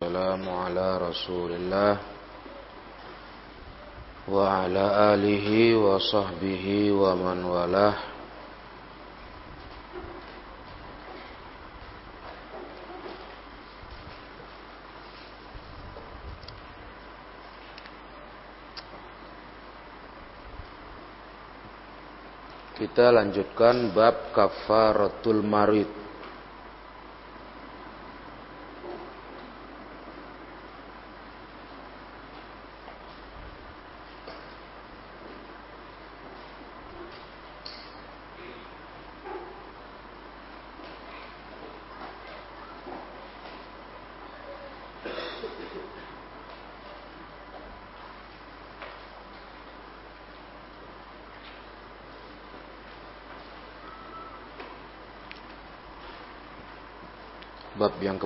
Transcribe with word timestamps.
السلام 0.00 0.48
على 0.48 0.86
رسول 0.98 1.50
الله 1.52 1.94
وعلى 4.32 4.84
آله 5.12 5.48
وصحبه 5.76 6.66
ومن 6.92 7.38
والاه 7.44 7.96
Kita 22.78 23.12
lanjutkan 23.12 23.92
bab 23.92 24.32
kafaratul 24.32 25.44
marid 25.44 25.98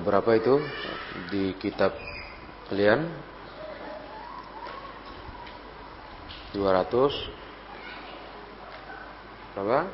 Keberapa 0.04 0.36
itu 0.36 0.60
di 1.32 1.56
kitab 1.56 1.96
kalian? 2.68 3.08
200 6.52 6.92
Berapa? 9.56 9.88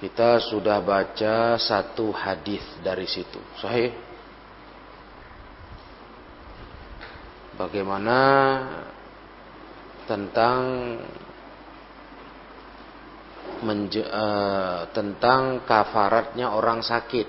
Kita 0.00 0.40
sudah 0.40 0.80
baca 0.80 1.60
satu 1.60 2.08
hadis 2.08 2.64
dari 2.80 3.04
situ. 3.04 3.36
Sahih? 3.60 3.92
Bagaimana 7.60 8.18
tentang 10.08 10.64
menje, 13.62 14.02
uh, 14.08 14.88
tentang 14.96 15.68
kafaratnya 15.68 16.48
orang 16.48 16.80
sakit? 16.80 17.28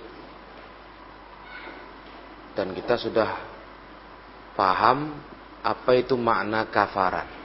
Dan 2.55 2.71
kita 2.71 2.95
sudah 2.95 3.35
paham 4.55 5.11
apa 5.59 5.91
itu 5.99 6.15
makna 6.15 6.71
kafarat 6.71 7.42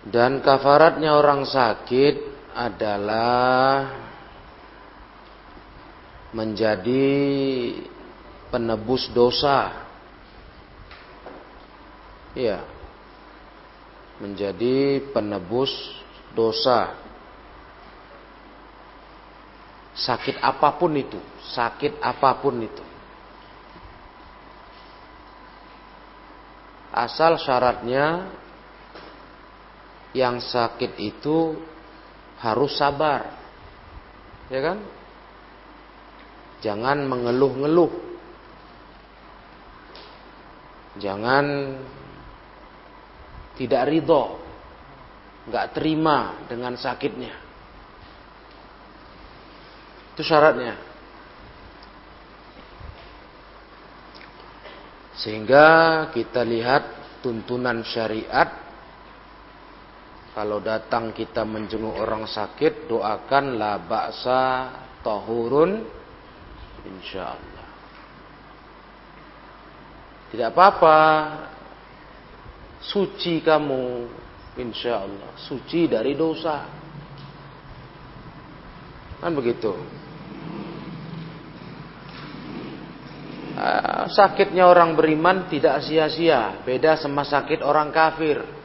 Dan 0.00 0.40
kafaratnya 0.40 1.12
orang 1.12 1.44
sakit 1.44 2.14
adalah 2.56 3.92
menjadi 6.32 7.08
penebus 8.48 9.12
dosa. 9.12 9.84
Iya. 12.32 12.64
Menjadi 14.24 15.04
penebus 15.12 15.72
dosa. 16.32 16.96
Sakit 20.00 20.40
apa 20.40 20.80
pun 20.80 20.96
itu, 20.96 21.20
sakit 21.52 22.00
apa 22.00 22.40
pun 22.40 22.56
itu. 22.62 22.84
Asal 26.90 27.36
syaratnya 27.36 28.32
yang 30.16 30.42
sakit 30.42 30.98
itu 30.98 31.54
harus 32.40 32.72
sabar. 32.74 33.36
Ya 34.50 34.60
kan? 34.64 34.78
Jangan 36.60 37.06
mengeluh-ngeluh. 37.06 37.92
Jangan 40.98 41.46
tidak 43.54 43.82
ridho. 43.86 44.40
Nggak 45.48 45.66
terima 45.72 46.42
dengan 46.50 46.74
sakitnya. 46.76 47.32
Itu 50.12 50.22
syaratnya. 50.26 50.76
Sehingga 55.20 55.66
kita 56.12 56.40
lihat 56.44 56.82
tuntunan 57.20 57.84
syariat 57.84 58.69
kalau 60.40 60.56
datang 60.64 61.12
kita 61.12 61.44
menjenguk 61.44 62.00
orang 62.00 62.24
sakit, 62.24 62.88
doakan 62.88 63.60
la 63.60 63.76
ba'sa 63.76 64.72
tahurun 65.04 65.84
insyaallah. 66.80 67.68
Tidak 70.32 70.48
apa-apa. 70.48 70.98
Suci 72.80 73.44
kamu 73.44 74.08
insyaallah, 74.56 75.36
suci 75.44 75.92
dari 75.92 76.16
dosa. 76.16 76.64
Kan 79.20 79.36
begitu. 79.36 79.76
Ah, 83.60 84.08
sakitnya 84.08 84.64
orang 84.64 84.96
beriman 84.96 85.52
tidak 85.52 85.84
sia-sia, 85.84 86.64
beda 86.64 86.96
sama 86.96 87.28
sakit 87.28 87.60
orang 87.60 87.92
kafir. 87.92 88.59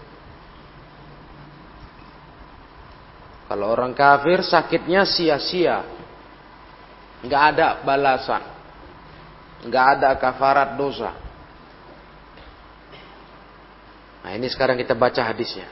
Kalau 3.45 3.69
orang 3.69 3.94
kafir 3.94 4.41
sakitnya 4.41 5.06
sia-sia. 5.06 5.85
Nggak 7.22 7.44
ada 7.53 7.67
balasan. 7.85 8.44
Nggak 9.69 9.85
ada 9.97 10.09
kafarat 10.17 10.73
dosa. 10.78 11.13
Nah 14.25 14.31
ini 14.34 14.50
sekarang 14.50 14.78
kita 14.81 14.97
baca 14.97 15.22
hadisnya. 15.22 15.69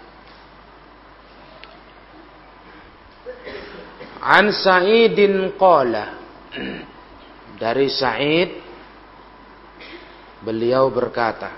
An 4.23 4.56
Sa'idin 4.56 5.51
qala 5.59 6.16
Dari 7.59 7.91
Sa'id 7.91 8.56
Beliau 10.39 10.88
berkata 10.88 11.51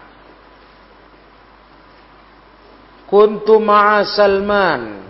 Kuntu 3.05 3.61
ma'a 3.61 4.01
Salman 4.01 5.04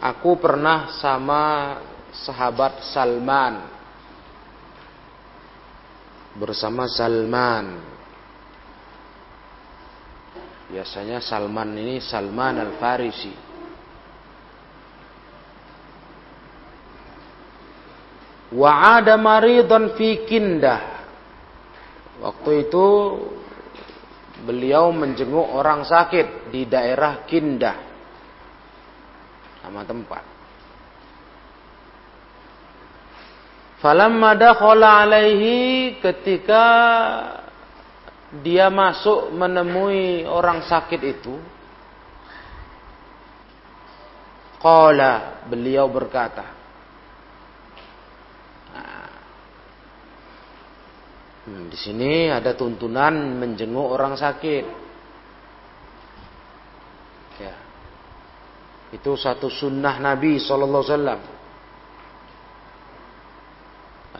Aku 0.00 0.40
pernah 0.40 0.88
sama 0.96 1.76
sahabat 2.16 2.80
Salman. 2.88 3.68
Bersama 6.40 6.88
Salman. 6.88 7.84
Biasanya 10.72 11.20
Salman 11.20 11.76
ini 11.76 12.00
Salman 12.00 12.64
Al-Farisi. 12.64 13.34
Wa'ada 18.56 19.20
maridhan 19.20 20.00
fi 20.00 20.24
kindah. 20.24 20.80
Waktu 22.24 22.50
itu 22.72 22.86
beliau 24.48 24.96
menjenguk 24.96 25.44
orang 25.44 25.84
sakit 25.84 26.48
di 26.48 26.64
daerah 26.64 27.28
Kindah 27.28 27.89
nama 29.64 29.82
tempat. 29.84 30.24
Falamma 33.80 34.36
dakhala 34.36 35.08
alaihi 35.08 35.96
ketika 36.04 36.64
dia 38.44 38.68
masuk 38.68 39.32
menemui 39.32 40.22
orang 40.28 40.62
sakit 40.62 41.00
itu 41.02 41.34
Qala 44.60 45.42
beliau 45.48 45.88
berkata 45.88 46.60
Hmm, 51.50 51.66
di 51.66 51.74
sini 51.74 52.30
ada 52.30 52.54
tuntunan 52.54 53.40
menjenguk 53.40 53.90
orang 53.90 54.14
sakit. 54.14 54.64
Ya. 57.42 57.54
Itu 59.00 59.16
satu 59.16 59.48
sunnah 59.48 59.96
Nabi 59.96 60.36
Sallallahu 60.36 60.84
Alaihi. 60.84 61.40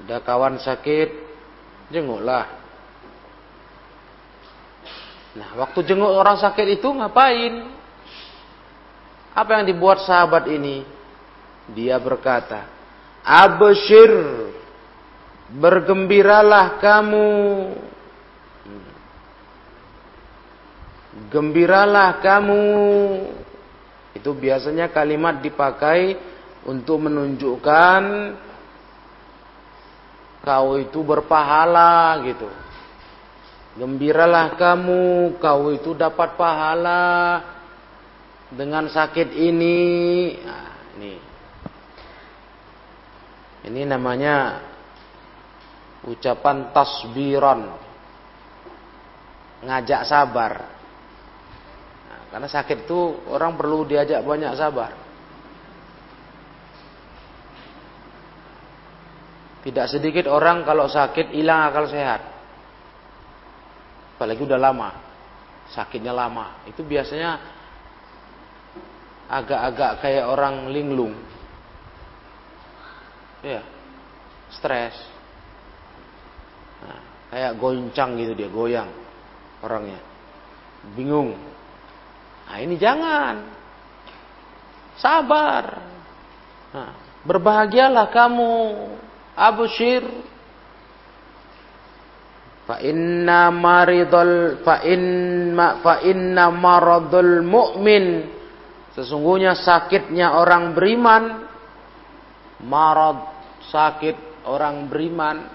Ada 0.01 0.17
kawan 0.25 0.57
sakit, 0.57 1.09
jenguklah. 1.93 2.49
Nah, 5.37 5.53
waktu 5.61 5.85
jenguk 5.85 6.09
orang 6.09 6.41
sakit 6.41 6.81
itu 6.81 6.89
ngapain? 6.89 7.69
Apa 9.37 9.61
yang 9.61 9.69
dibuat 9.69 10.03
sahabat 10.03 10.49
ini? 10.49 10.83
Dia 11.71 12.01
berkata, 12.01 12.67
Abshir, 13.23 14.11
bergembiralah 15.55 16.81
kamu. 16.81 17.29
Gembiralah 21.31 22.19
kamu. 22.19 22.65
Itu 24.15 24.35
biasanya 24.35 24.91
kalimat 24.91 25.39
dipakai 25.39 26.19
untuk 26.67 27.07
menunjukkan 27.07 28.03
kau 30.41 30.81
itu 30.81 30.99
berpahala 31.05 32.19
gitu. 32.27 32.49
Gembiralah 33.79 34.59
kamu, 34.59 35.39
kau 35.39 35.71
itu 35.71 35.95
dapat 35.95 36.35
pahala 36.35 37.39
dengan 38.51 38.91
sakit 38.91 39.31
ini. 39.31 39.79
Nah, 40.43 40.71
ini. 40.99 41.15
Ini 43.71 43.81
namanya 43.87 44.59
ucapan 46.09 46.75
tasbiran. 46.75 47.61
Ngajak 49.61 50.03
sabar. 50.09 50.80
Karena 52.31 52.47
sakit 52.47 52.87
itu 52.87 53.27
orang 53.27 53.59
perlu 53.59 53.83
diajak 53.83 54.23
banyak 54.23 54.55
sabar. 54.55 54.95
Tidak 59.61 59.87
sedikit 59.91 60.31
orang 60.31 60.65
kalau 60.65 60.89
sakit 60.89 61.37
hilang 61.37 61.69
akal 61.69 61.91
sehat. 61.91 62.23
Apalagi 64.17 64.41
udah 64.47 64.57
lama. 64.57 64.91
Sakitnya 65.75 66.17
lama. 66.17 66.65
Itu 66.65 66.81
biasanya 66.87 67.37
agak-agak 69.29 70.01
kayak 70.01 70.27
orang 70.27 70.71
linglung. 70.73 71.15
Ya, 73.45 73.61
stres. 74.55 74.97
Nah, 76.85 77.01
kayak 77.33 77.53
goncang 77.61 78.17
gitu 78.17 78.33
dia, 78.33 78.49
goyang 78.49 78.89
orangnya. 79.61 80.01
Bingung. 80.97 81.37
Nah, 82.51 82.59
ini 82.59 82.75
jangan. 82.75 83.35
Sabar. 84.99 85.65
Nah, 86.75 86.93
berbahagialah 87.23 88.11
kamu. 88.11 88.55
Abushir. 89.39 90.03
Fa 92.67 92.83
inna 92.83 93.55
maridul 93.55 94.63
fa 94.67 94.83
inna 94.83 95.83
fa 95.83 96.03
inna 96.07 96.55
maradul 96.55 97.43
mu'min 97.43 98.31
Sesungguhnya 98.91 99.55
sakitnya 99.55 100.35
orang 100.35 100.75
beriman, 100.75 101.47
marad 102.67 103.23
sakit 103.71 104.45
orang 104.51 104.91
beriman, 104.91 105.47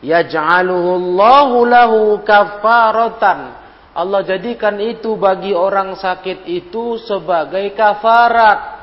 yaj'aluhu 0.00 0.90
Allahu 0.98 1.56
lahu 1.68 2.00
kafaratan. 2.24 3.63
Allah 3.94 4.26
jadikan 4.26 4.74
itu 4.82 5.14
bagi 5.14 5.54
orang 5.54 5.94
sakit 5.94 6.50
itu 6.50 6.98
sebagai 7.06 7.62
kafarat. 7.78 8.74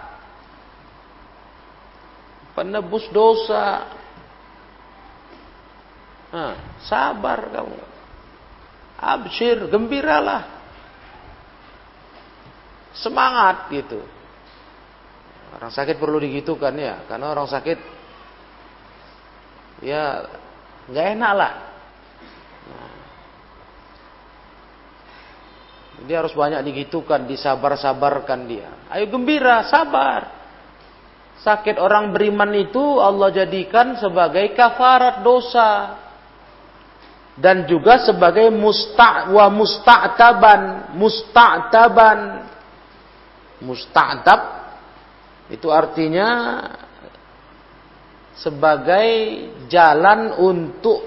Penebus 2.56 3.12
dosa. 3.12 3.92
Nah, 6.31 6.56
sabar 6.88 7.52
kamu. 7.52 7.80
Absyir, 9.02 9.68
gembiralah 9.68 10.48
semangat 12.96 13.68
gitu. 13.72 14.00
Orang 15.52 15.72
sakit 15.72 16.00
perlu 16.00 16.24
digitukan 16.24 16.72
ya, 16.80 17.04
karena 17.12 17.36
orang 17.36 17.48
sakit 17.52 17.80
ya 19.84 20.24
nggak 20.88 21.08
enak 21.19 21.34
lah. 21.36 21.70
Dia 26.06 26.21
harus 26.21 26.33
banyak 26.33 26.62
digitukan, 26.65 27.30
disabar-sabarkan 27.30 28.39
dia. 28.50 28.69
Ayo 28.89 29.09
gembira, 29.09 29.65
sabar. 29.69 30.42
Sakit 31.42 31.81
orang 31.81 32.13
beriman 32.13 32.53
itu 32.53 33.01
Allah 33.01 33.33
jadikan 33.33 33.98
sebagai 33.98 34.53
kafarat 34.53 35.25
dosa 35.25 35.98
dan 37.33 37.65
juga 37.65 37.98
sebagai 38.06 38.53
musta' 38.53 39.33
wa 39.33 39.50
musta'taban, 39.50 40.94
musta'taban 40.94 42.19
musta'tab 43.62 44.42
itu 45.53 45.69
artinya 45.69 46.30
sebagai 48.38 49.09
jalan 49.69 50.33
untuk 50.38 51.06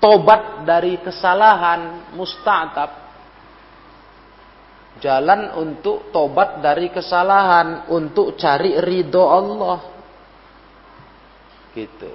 tobat 0.00 0.64
dari 0.64 0.96
kesalahan 1.00 2.12
musta'tab 2.16 3.07
jalan 4.98 5.54
untuk 5.58 6.10
tobat 6.14 6.62
dari 6.62 6.90
kesalahan 6.90 7.90
untuk 7.90 8.34
cari 8.38 8.78
ridho 8.78 9.24
Allah 9.24 9.78
gitu 11.74 12.12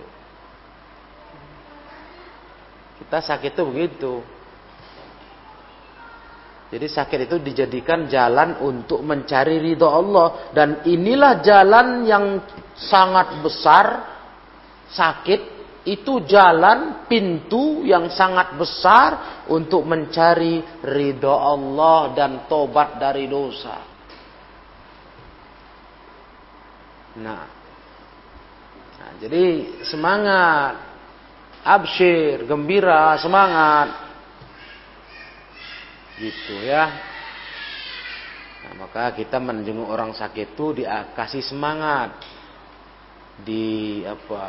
kita 3.03 3.17
sakit 3.23 3.51
itu 3.55 3.63
begitu 3.63 4.13
jadi 6.73 6.89
sakit 6.89 7.29
itu 7.29 7.37
dijadikan 7.37 8.09
jalan 8.09 8.57
untuk 8.65 9.05
mencari 9.05 9.61
ridho 9.61 9.85
Allah. 9.85 10.49
Dan 10.57 10.81
inilah 10.89 11.37
jalan 11.45 12.01
yang 12.01 12.41
sangat 12.73 13.45
besar. 13.45 14.09
Sakit 14.89 15.52
itu 15.83 16.23
jalan 16.23 17.07
pintu 17.11 17.83
yang 17.83 18.07
sangat 18.07 18.55
besar 18.55 19.43
untuk 19.51 19.83
mencari 19.83 20.63
ridho 20.79 21.35
Allah 21.35 22.15
dan 22.15 22.47
tobat 22.47 22.95
dari 22.99 23.27
dosa. 23.27 23.77
Nah, 27.19 27.45
nah 28.97 29.11
jadi 29.19 29.45
semangat, 29.85 30.73
absyir, 31.67 32.47
gembira, 32.47 33.19
semangat 33.19 34.13
Gitu 36.17 36.61
ya. 36.61 36.93
Nah, 38.63 38.73
maka 38.85 39.11
kita 39.17 39.41
menjenguk 39.41 39.89
orang 39.89 40.13
sakit 40.13 40.53
itu 40.53 40.85
dikasih 40.85 41.41
semangat. 41.41 42.13
Di 43.41 44.05
apa? 44.05 44.45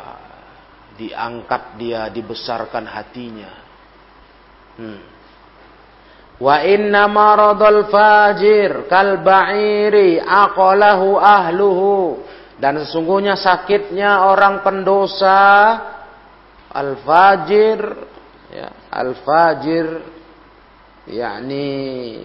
Diangkat 0.95 1.75
dia, 1.75 2.07
dibesarkan 2.07 2.87
hatinya. 2.87 3.51
Hmm. 4.79 5.15
Wa 6.35 6.67
inna 6.67 7.07
maradul 7.07 7.87
fajir 7.87 8.91
kal 8.91 9.23
ba'iri 9.23 10.19
ahluhu 10.19 12.19
dan 12.59 12.83
sesungguhnya 12.83 13.39
sakitnya 13.39 14.27
orang 14.27 14.59
pendosa 14.59 15.39
al 16.75 16.99
fajir 17.07 17.79
ya 18.51 18.67
al 18.91 19.15
fajir 19.23 19.87
yakni 21.07 22.19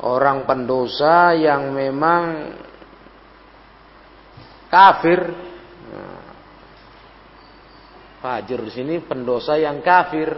orang 0.00 0.48
pendosa 0.48 1.36
yang 1.36 1.76
memang 1.76 2.56
kafir. 4.72 5.49
Fajir 8.20 8.60
di 8.60 8.72
sini 8.72 8.94
pendosa 9.00 9.56
yang 9.56 9.80
kafir. 9.80 10.28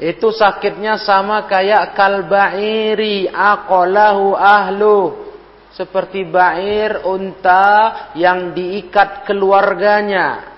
Itu 0.00 0.32
sakitnya 0.32 1.00
sama 1.00 1.44
kayak 1.48 1.96
kalbairi 1.96 3.28
akolahu 3.28 4.36
ahlu. 4.36 5.28
Seperti 5.72 6.28
bair 6.28 7.04
unta 7.08 8.12
yang 8.12 8.52
diikat 8.52 9.24
keluarganya. 9.24 10.52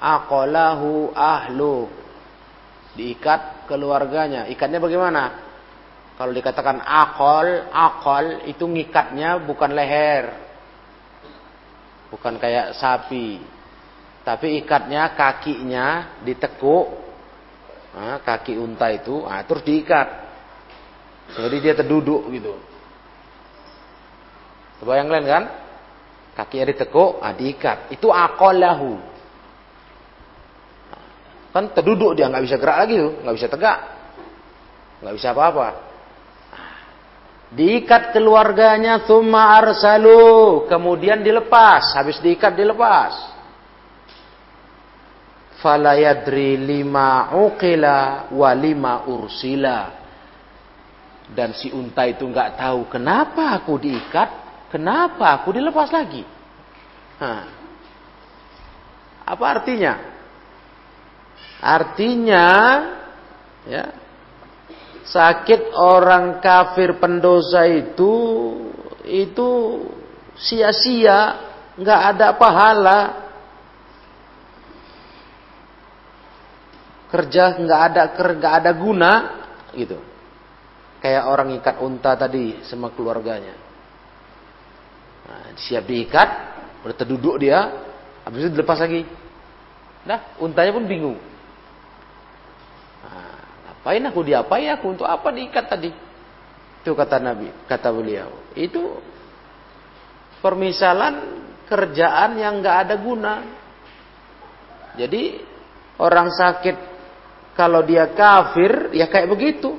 Akolahu 0.00 1.14
ahlu 1.14 1.86
diikat 2.98 3.70
keluarganya. 3.70 4.50
Ikatnya 4.50 4.82
bagaimana? 4.82 5.50
Kalau 6.18 6.32
dikatakan 6.34 6.82
akol, 6.84 7.70
akol 7.72 8.44
itu 8.50 8.66
ngikatnya 8.66 9.40
bukan 9.40 9.70
leher. 9.72 10.36
Bukan 12.10 12.36
kayak 12.36 12.76
sapi. 12.76 13.59
Tapi 14.20 14.60
ikatnya 14.60 15.16
kakinya 15.16 16.20
ditekuk. 16.20 16.86
Nah, 17.90 18.22
kaki 18.22 18.54
unta 18.54 18.86
itu, 18.92 19.26
nah, 19.26 19.42
terus 19.42 19.66
diikat. 19.66 20.08
Jadi 21.34 21.56
dia 21.58 21.74
terduduk 21.74 22.30
gitu. 22.30 22.54
Coba 24.78 25.00
yang 25.00 25.10
lain 25.10 25.26
kan? 25.26 25.44
Kakinya 26.38 26.70
ditekuk, 26.70 27.18
ah, 27.18 27.34
diikat. 27.34 27.90
Itu 27.90 28.14
akolahu. 28.14 29.10
Kan 31.50 31.74
terduduk 31.74 32.14
dia 32.14 32.30
nggak 32.30 32.46
bisa 32.46 32.56
gerak 32.62 32.78
lagi 32.86 32.94
tuh, 32.94 33.12
nggak 33.26 33.34
bisa 33.34 33.48
tegak, 33.50 33.78
nggak 35.02 35.14
bisa 35.18 35.28
apa-apa. 35.34 35.68
Diikat 37.50 38.14
keluarganya, 38.14 39.02
thumma 39.02 39.58
arsalu, 39.58 40.70
kemudian 40.70 41.26
dilepas. 41.26 41.98
Habis 41.98 42.22
diikat 42.22 42.54
dilepas 42.54 43.39
falayadri 45.60 46.56
lima 46.56 47.32
uqila 47.36 48.28
wa 48.32 48.50
lima 48.56 49.06
ursila. 49.06 50.00
Dan 51.30 51.54
si 51.54 51.70
unta 51.70 52.02
itu 52.10 52.26
nggak 52.26 52.58
tahu 52.58 52.90
kenapa 52.90 53.54
aku 53.54 53.78
diikat, 53.78 54.28
kenapa 54.74 55.38
aku 55.38 55.54
dilepas 55.54 55.94
lagi. 55.94 56.26
Hah. 57.22 57.44
Apa 59.30 59.44
artinya? 59.46 59.94
Artinya, 61.60 62.48
ya, 63.68 63.94
sakit 65.06 65.76
orang 65.76 66.42
kafir 66.42 66.98
pendosa 66.98 67.68
itu 67.68 68.14
itu 69.06 69.48
sia-sia, 70.34 71.36
nggak 71.78 72.00
ada 72.16 72.28
pahala. 72.34 73.00
Kerja 77.10 77.58
nggak 77.58 77.80
ada 77.92 78.02
nggak 78.14 78.54
ada 78.62 78.70
guna 78.72 79.12
gitu. 79.74 79.98
Kayak 81.02 81.24
orang 81.26 81.48
ikat 81.58 81.76
unta 81.82 82.14
tadi 82.14 82.62
sama 82.68 82.92
keluarganya. 82.94 83.56
Nah, 85.26 85.54
siap 85.58 85.84
diikat 85.86 86.28
udah 86.80 86.96
terduduk 86.96 87.36
dia 87.42 87.58
habis 88.24 88.46
itu 88.46 88.50
dilepas 88.54 88.78
lagi. 88.80 89.04
Nah 90.06 90.38
untanya 90.40 90.70
pun 90.72 90.84
bingung. 90.86 91.18
Nah, 93.04 93.36
ngapain 93.68 94.04
aku 94.06 94.20
diapain 94.24 94.70
aku 94.76 94.86
untuk 94.92 95.08
apa 95.08 95.28
diikat 95.34 95.66
tadi? 95.66 95.90
Itu 96.80 96.96
kata 96.96 97.20
Nabi 97.20 97.50
kata 97.68 97.88
beliau. 97.92 98.32
Itu 98.56 99.00
permisalan 100.40 101.42
kerjaan 101.68 102.40
yang 102.40 102.58
nggak 102.60 102.76
ada 102.88 102.94
guna. 102.96 103.34
Jadi 104.98 105.38
orang 106.02 106.28
sakit 106.34 106.89
kalau 107.60 107.84
dia 107.84 108.08
kafir, 108.16 108.88
ya 108.96 109.04
kayak 109.04 109.28
begitu. 109.28 109.76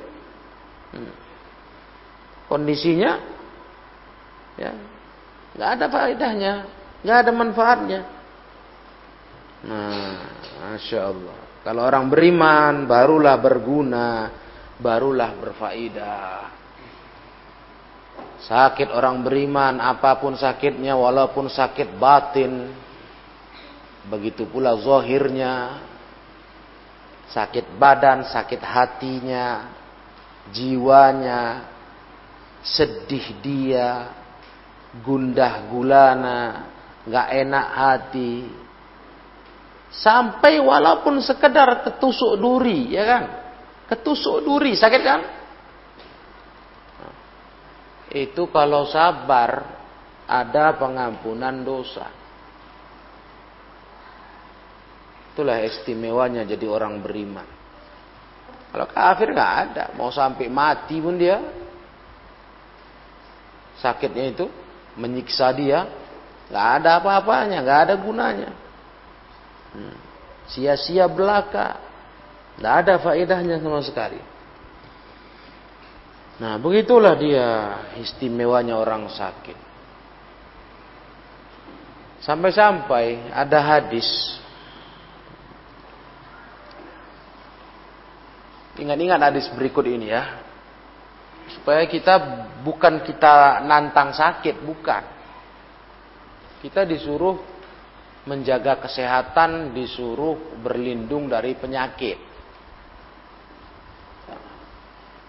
Hmm. 0.93 1.13
Kondisinya, 2.45 3.17
ya, 4.53 4.69
nggak 5.57 5.69
ada 5.81 5.85
faedahnya, 5.89 6.53
nggak 7.01 7.17
ada 7.25 7.31
manfaatnya. 7.33 8.01
Nah, 9.65 10.13
masya 10.61 11.09
Allah. 11.09 11.37
Kalau 11.65 11.81
orang 11.81 12.05
beriman, 12.05 12.85
barulah 12.85 13.41
berguna, 13.41 14.29
barulah 14.77 15.33
berfaedah. 15.41 16.37
Sakit 18.45 18.93
orang 18.93 19.25
beriman, 19.25 19.81
apa 19.81 20.21
pun 20.21 20.37
sakitnya, 20.37 20.93
walaupun 20.93 21.49
sakit 21.49 21.97
batin, 21.97 22.73
begitu 24.05 24.45
pula 24.49 24.77
zohirnya, 24.77 25.81
sakit 27.31 27.79
badan, 27.79 28.27
sakit 28.27 28.59
hatinya, 28.59 29.71
jiwanya, 30.51 31.65
sedih 32.61 33.39
dia, 33.39 33.89
gundah 34.99 35.71
gulana, 35.71 36.67
nggak 37.07 37.27
enak 37.47 37.67
hati, 37.71 38.35
sampai 39.91 40.59
walaupun 40.59 41.19
sekedar 41.23 41.87
ketusuk 41.87 42.39
duri, 42.39 42.91
ya 42.95 43.03
kan? 43.07 43.23
Ketusuk 43.91 44.43
duri, 44.43 44.75
sakit 44.75 45.01
kan? 45.03 45.21
Itu 48.11 48.51
kalau 48.51 48.87
sabar 48.91 49.79
ada 50.27 50.75
pengampunan 50.75 51.63
dosa. 51.63 52.20
Itulah 55.31 55.63
istimewanya 55.63 56.43
jadi 56.43 56.67
orang 56.67 56.99
beriman. 56.99 57.47
Kalau 58.71 58.87
kafir 58.87 59.31
nggak 59.35 59.53
ada, 59.67 59.85
mau 59.99 60.11
sampai 60.11 60.47
mati 60.47 60.99
pun 61.03 61.19
dia 61.19 61.39
sakitnya 63.81 64.31
itu 64.31 64.45
menyiksa 64.95 65.49
dia, 65.55 65.87
nggak 66.51 66.67
ada 66.79 66.89
apa-apanya, 67.01 67.57
nggak 67.63 67.79
ada 67.89 67.95
gunanya. 67.97 68.51
Hmm. 69.71 69.97
Sia-sia 70.51 71.07
belaka, 71.07 71.79
nggak 72.59 72.75
ada 72.85 72.93
faedahnya 72.99 73.57
sama 73.59 73.79
sekali. 73.81 74.19
Nah, 76.41 76.57
begitulah 76.57 77.13
dia 77.15 77.47
istimewanya 78.01 78.73
orang 78.73 79.05
sakit. 79.13 79.57
Sampai-sampai 82.25 83.33
ada 83.33 83.59
hadis 83.61 84.40
Ingat-ingat 88.79 89.19
hadis 89.19 89.51
berikut 89.51 89.83
ini 89.83 90.07
ya. 90.11 90.23
Supaya 91.51 91.83
kita 91.83 92.15
bukan 92.63 93.03
kita 93.03 93.65
nantang 93.67 94.15
sakit, 94.15 94.63
bukan. 94.63 95.03
Kita 96.63 96.87
disuruh 96.87 97.35
menjaga 98.23 98.79
kesehatan, 98.79 99.73
disuruh 99.75 100.61
berlindung 100.61 101.27
dari 101.27 101.57
penyakit. 101.57 102.31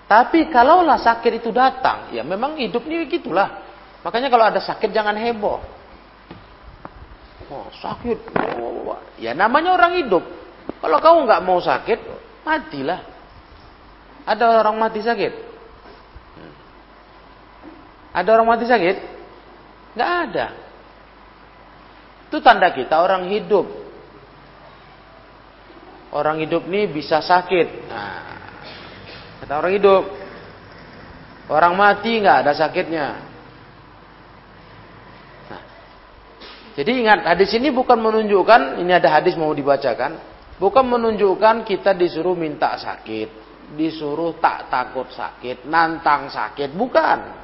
Tapi 0.07 0.53
kalaulah 0.53 1.01
sakit 1.01 1.41
itu 1.41 1.49
datang, 1.49 2.13
ya 2.13 2.21
memang 2.21 2.61
hidup 2.61 2.85
ini 2.85 3.09
begitulah. 3.09 3.65
Makanya 4.05 4.29
kalau 4.29 4.45
ada 4.45 4.61
sakit 4.61 4.93
jangan 4.93 5.17
heboh. 5.17 5.57
Oh, 7.49 7.69
sakit. 7.81 8.19
Oh, 8.61 9.01
ya 9.17 9.33
namanya 9.33 9.73
orang 9.73 10.05
hidup. 10.05 10.21
Kalau 10.85 10.99
kamu 11.01 11.19
nggak 11.25 11.43
mau 11.49 11.59
sakit, 11.65 11.99
matilah. 12.45 13.01
Ada 14.23 14.63
orang 14.63 14.79
mati 14.79 15.03
sakit? 15.03 15.33
Ada 18.13 18.29
orang 18.29 18.47
mati 18.47 18.65
sakit? 18.69 18.97
Gak 19.99 20.11
ada. 20.29 20.47
Itu 22.31 22.39
tanda 22.41 22.71
kita 22.71 23.03
orang 23.03 23.29
hidup. 23.29 23.67
Orang 26.13 26.45
hidup 26.45 26.69
ini 26.69 26.89
bisa 26.93 27.25
sakit. 27.25 27.89
Nah, 27.89 28.37
kata 29.43 29.53
orang 29.59 29.73
hidup. 29.77 30.03
Orang 31.49 31.75
mati 31.77 32.21
nggak 32.21 32.47
ada 32.47 32.53
sakitnya. 32.57 33.07
Nah, 35.53 35.63
jadi 36.79 36.91
ingat 37.05 37.21
hadis 37.27 37.53
ini 37.57 37.69
bukan 37.73 38.01
menunjukkan 38.01 38.81
ini 38.81 38.93
ada 38.93 39.09
hadis 39.09 39.37
mau 39.37 39.53
dibacakan, 39.53 40.17
bukan 40.57 40.85
menunjukkan 40.85 41.69
kita 41.69 41.93
disuruh 41.97 42.37
minta 42.37 42.77
sakit 42.81 43.42
disuruh 43.75 44.37
tak 44.39 44.69
takut 44.69 45.09
sakit, 45.11 45.67
nantang 45.69 46.29
sakit, 46.29 46.73
bukan. 46.77 47.43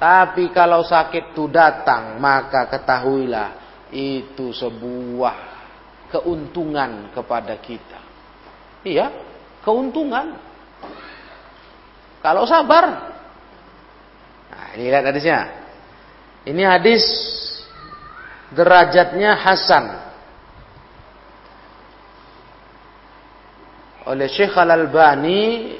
Tapi 0.00 0.48
kalau 0.50 0.80
sakit 0.80 1.36
itu 1.36 1.44
datang, 1.52 2.16
maka 2.16 2.64
ketahuilah 2.72 3.48
itu 3.92 4.48
sebuah 4.56 5.36
keuntungan 6.08 7.12
kepada 7.12 7.54
kita. 7.60 8.00
Iya, 8.80 9.12
keuntungan. 9.60 10.40
Kalau 12.24 12.48
sabar. 12.48 13.12
Nah, 14.50 14.68
ini 14.76 14.88
lihat 14.88 15.04
hadisnya. 15.04 15.40
Ini 16.48 16.62
hadis 16.64 17.04
derajatnya 18.56 19.36
Hasan. 19.36 20.09
Oleh 24.08 24.28
Syekh 24.32 24.56
Al-Albani 24.56 25.76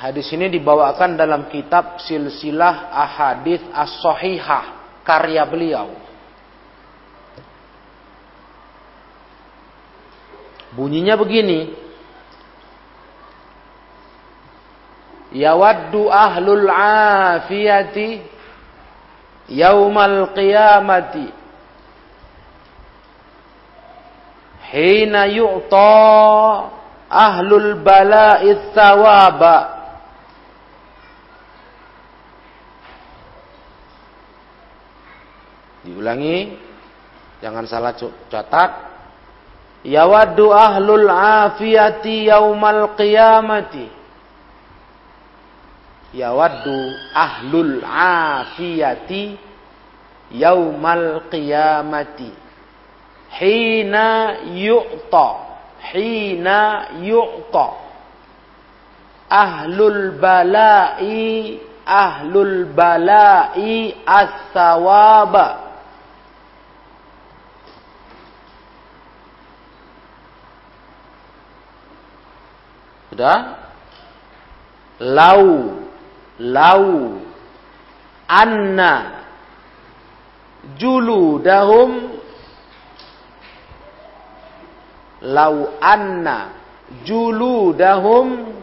hadis 0.00 0.32
ini 0.32 0.48
dibawakan 0.48 1.20
dalam 1.20 1.52
kitab 1.52 2.00
Silsilah 2.00 2.88
Ahadits 2.88 3.68
As-Sahihah 3.68 4.64
karya 5.04 5.44
beliau. 5.44 5.92
Bunyinya 10.72 11.18
begini. 11.18 11.76
Yawaddu 15.30 16.10
ahlul 16.10 16.66
afiyati 16.70 18.18
yaumal 19.46 20.34
qiyamati 20.34 21.30
hina 24.74 25.30
yu'ta 25.30 26.79
ahlul 27.10 27.82
bala'i 27.82 28.70
thawaba. 28.70 29.58
Diulangi. 35.82 36.54
Jangan 37.42 37.66
salah 37.66 37.98
catat. 38.30 38.70
Yawaddu 39.82 40.54
ahlul 40.54 41.08
afiyati 41.10 42.30
yaumal 42.30 42.94
qiyamati. 42.94 43.90
Yawaddu 46.14 46.78
ahlul 47.16 47.80
afiyati 47.90 49.40
yaumal 50.30 51.26
qiyamati. 51.32 52.30
Hina 53.40 54.36
yu'ta 54.52 55.49
hina 55.80 56.92
yu'ta. 57.00 57.68
Ahlul 59.30 60.18
bala'i 60.20 61.60
ahlul 61.86 62.66
bala'i 62.74 63.94
as-sawaba. 64.06 65.48
Sudah? 73.10 73.38
Lau 75.00 75.80
lau 76.40 76.84
anna 78.28 79.24
juludahum 80.78 82.19
lau 85.24 85.76
anna 85.80 86.52
juludahum 87.04 88.56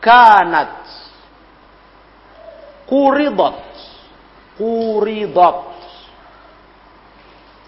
kanat 0.00 0.84
kuridat 2.88 3.60
kuridat 4.56 5.58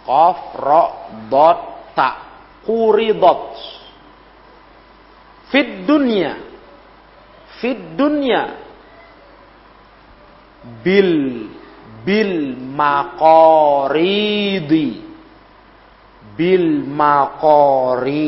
qaf 0.09 0.41
ra 0.59 0.85
dot 1.31 1.61
ta 1.95 2.11
kuridat 2.65 3.45
fit 5.53 5.85
dunya 5.87 6.53
fit 7.63 7.79
dunya. 7.95 8.59
Bil 10.83 11.51
bil 12.07 12.55
maqaridi 12.71 14.15
bil 16.37 16.85
maqaridi 16.89 18.23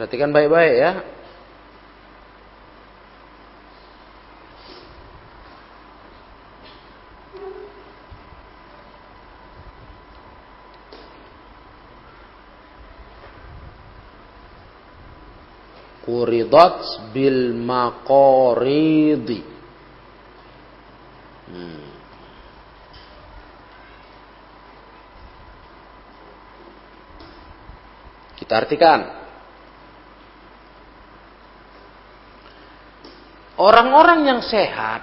Perhatikan 0.00 0.32
baik-baik 0.32 0.74
ya. 0.80 0.92
Kuridat 16.30 17.10
bil 17.10 17.58
maqaridi. 17.58 19.42
Hmm. 21.50 21.90
Kita 28.38 28.62
artikan. 28.62 29.10
Orang-orang 33.58 34.30
yang 34.30 34.40
sehat, 34.46 35.02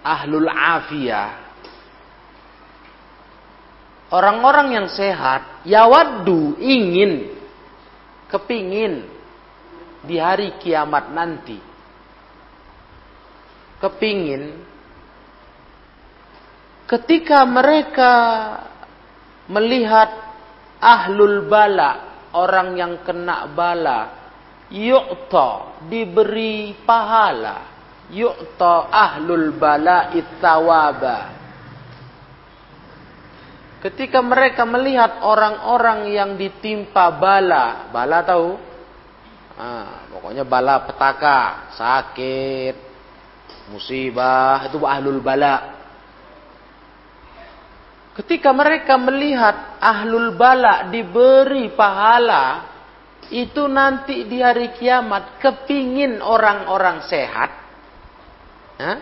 ahlul 0.00 0.48
afiyah, 0.48 1.60
orang-orang 4.08 4.80
yang 4.80 4.88
sehat, 4.88 5.60
yawaddu 5.68 6.56
ingin, 6.56 7.36
kepingin 8.32 9.13
di 10.04 10.16
hari 10.20 10.60
kiamat 10.60 11.10
nanti 11.12 11.58
kepingin 13.80 14.54
ketika 16.88 17.44
mereka 17.48 18.12
melihat 19.48 20.08
ahlul 20.80 21.48
bala 21.48 22.24
orang 22.36 22.76
yang 22.76 22.94
kena 23.04 23.48
bala 23.52 24.00
yu'ta 24.72 25.80
diberi 25.88 26.76
pahala 26.84 27.68
yu'ta 28.12 28.88
ahlul 28.92 29.56
bala 29.56 30.12
itawaba 30.12 31.18
ketika 33.84 34.24
mereka 34.24 34.64
melihat 34.64 35.20
orang-orang 35.24 36.08
yang 36.08 36.30
ditimpa 36.40 37.20
bala 37.20 37.88
bala 37.92 38.24
tahu 38.24 38.73
Ah, 39.54 40.10
pokoknya 40.10 40.42
bala 40.42 40.82
petaka, 40.82 41.70
sakit, 41.78 42.74
musibah, 43.70 44.66
itu 44.66 44.82
ahlul 44.82 45.22
bala. 45.22 45.78
Ketika 48.18 48.50
mereka 48.50 48.98
melihat 48.98 49.78
ahlul 49.78 50.34
bala 50.34 50.90
diberi 50.90 51.70
pahala, 51.74 52.74
itu 53.30 53.66
nanti 53.70 54.26
di 54.26 54.42
hari 54.42 54.74
kiamat 54.74 55.38
kepingin 55.38 56.18
orang-orang 56.18 57.06
sehat. 57.06 57.50
Hah? 58.78 58.98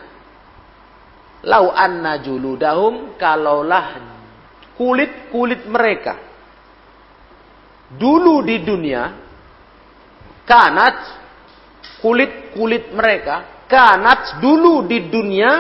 Lau 1.43 1.75
anna 1.75 2.23
juludahum 2.23 3.19
kalaulah 3.19 3.99
kulit-kulit 4.79 5.67
mereka 5.67 6.15
dulu 7.93 8.41
di 8.47 8.63
dunia 8.63 9.03
kanat 10.49 10.97
kulit-kulit 12.03 12.91
mereka 12.95 13.67
kanat 13.71 14.43
dulu 14.43 14.85
di 14.87 15.09
dunia 15.09 15.51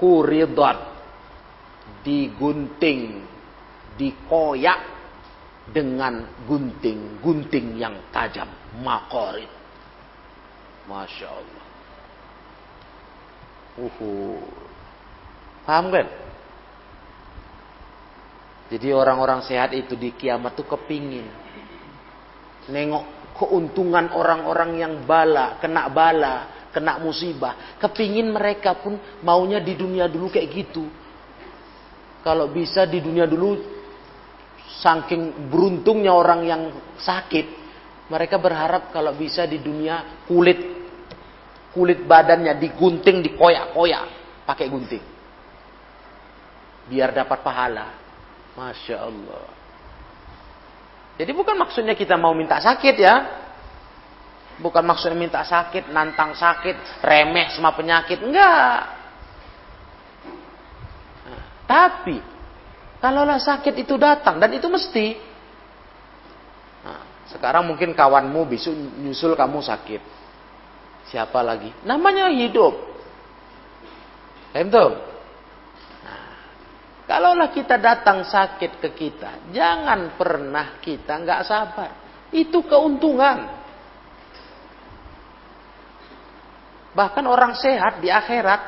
kuridat 0.00 0.78
digunting 2.00 3.24
dikoyak 4.00 4.80
dengan 5.70 6.24
gunting-gunting 6.48 7.78
yang 7.78 8.10
tajam 8.10 8.48
makorit 8.82 9.52
Masya 10.88 11.28
Allah 11.28 11.70
Uhu. 13.80 14.36
Paham 15.64 15.88
kan? 15.94 16.06
Jadi 18.70 18.88
orang-orang 18.94 19.42
sehat 19.42 19.74
itu 19.74 19.94
di 19.94 20.14
kiamat 20.14 20.54
tuh 20.54 20.66
kepingin. 20.66 21.26
Nengok 22.70 23.02
keuntungan 23.40 24.12
orang-orang 24.12 24.76
yang 24.76 24.94
bala, 25.08 25.56
kena 25.56 25.88
bala, 25.88 26.68
kena 26.68 27.00
musibah. 27.00 27.80
Kepingin 27.80 28.28
mereka 28.28 28.76
pun 28.76 29.00
maunya 29.24 29.64
di 29.64 29.72
dunia 29.72 30.04
dulu 30.04 30.28
kayak 30.28 30.48
gitu. 30.52 30.84
Kalau 32.20 32.52
bisa 32.52 32.84
di 32.84 33.00
dunia 33.00 33.24
dulu, 33.24 33.56
saking 34.84 35.48
beruntungnya 35.48 36.12
orang 36.12 36.40
yang 36.44 36.62
sakit, 37.00 37.46
mereka 38.12 38.36
berharap 38.36 38.92
kalau 38.92 39.16
bisa 39.16 39.48
di 39.48 39.56
dunia 39.56 40.20
kulit 40.28 40.80
kulit 41.70 42.02
badannya 42.02 42.58
digunting, 42.58 43.22
dikoyak-koyak, 43.24 44.04
pakai 44.44 44.66
gunting. 44.66 45.04
Biar 46.90 47.14
dapat 47.14 47.38
pahala. 47.46 47.86
Masya 48.58 48.96
Allah. 48.98 49.59
Jadi 51.20 51.36
bukan 51.36 51.52
maksudnya 51.52 51.92
kita 51.92 52.16
mau 52.16 52.32
minta 52.32 52.56
sakit 52.56 52.96
ya. 52.96 53.14
Bukan 54.56 54.80
maksudnya 54.80 55.20
minta 55.20 55.44
sakit, 55.44 55.92
nantang 55.92 56.32
sakit, 56.32 57.04
remeh 57.04 57.52
sama 57.52 57.76
penyakit. 57.76 58.24
Enggak. 58.24 58.80
Tapi, 61.68 62.16
kalaulah 63.04 63.36
sakit 63.36 63.84
itu 63.84 64.00
datang, 64.00 64.40
dan 64.40 64.48
itu 64.56 64.64
mesti. 64.64 65.16
Nah, 66.88 67.04
sekarang 67.28 67.68
mungkin 67.68 67.92
kawanmu 67.92 68.40
besok 68.48 68.72
nyusul 68.74 69.36
kamu 69.36 69.60
sakit. 69.60 70.00
Siapa 71.12 71.44
lagi? 71.44 71.68
Namanya 71.84 72.32
hidup. 72.32 72.72
Paham 74.56 75.09
Kalaulah 77.10 77.50
kita 77.50 77.74
datang 77.74 78.22
sakit 78.22 78.78
ke 78.78 78.94
kita, 78.94 79.50
jangan 79.50 80.14
pernah 80.14 80.78
kita 80.78 81.18
nggak 81.18 81.42
sabar. 81.42 81.90
Itu 82.30 82.62
keuntungan. 82.62 83.50
Bahkan 86.94 87.24
orang 87.26 87.58
sehat 87.58 87.98
di 87.98 88.14
akhirat 88.14 88.62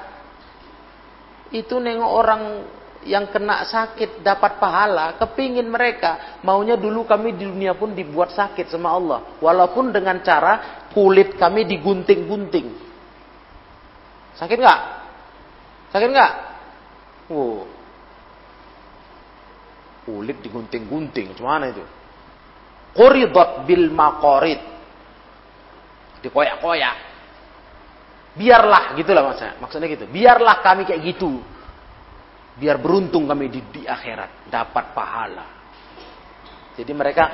itu 1.55 1.79
nengok 1.79 2.11
orang 2.11 2.43
yang 3.07 3.31
kena 3.31 3.63
sakit 3.63 4.27
dapat 4.27 4.59
pahala, 4.59 5.15
kepingin 5.23 5.71
mereka 5.71 6.43
maunya 6.43 6.75
dulu 6.75 7.07
kami 7.07 7.39
di 7.39 7.47
dunia 7.47 7.79
pun 7.79 7.95
dibuat 7.95 8.35
sakit 8.35 8.75
sama 8.75 8.91
Allah, 8.91 9.39
walaupun 9.39 9.95
dengan 9.95 10.19
cara 10.19 10.87
kulit 10.91 11.39
kami 11.39 11.63
digunting-gunting. 11.63 12.75
Sakit 14.35 14.59
nggak? 14.59 14.81
Sakit 15.95 16.09
nggak? 16.11 16.33
Wow. 17.31 17.82
Kulit 20.03 20.43
digunting-gunting, 20.43 21.39
gimana 21.39 21.71
itu? 21.71 21.85
Quridat 22.93 23.65
bil 23.65 23.89
maqarid. 23.89 24.61
Dikoyak-koyak. 26.23 26.97
Biarlah 28.37 28.97
gitulah 28.99 29.23
maksudnya. 29.33 29.55
Maksudnya 29.63 29.89
gitu. 29.93 30.07
Biarlah 30.11 30.59
kami 30.61 30.83
kayak 30.85 31.03
gitu. 31.07 31.41
Biar 32.59 32.77
beruntung 32.83 33.25
kami 33.31 33.49
di, 33.49 33.61
di 33.73 33.83
akhirat 33.87 34.51
dapat 34.53 34.85
pahala. 34.93 35.47
Jadi 36.77 36.93
mereka 36.93 37.25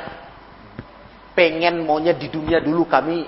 pengen 1.34 1.86
maunya 1.86 2.14
di 2.14 2.26
dunia 2.26 2.58
dulu 2.58 2.86
kami 2.86 3.22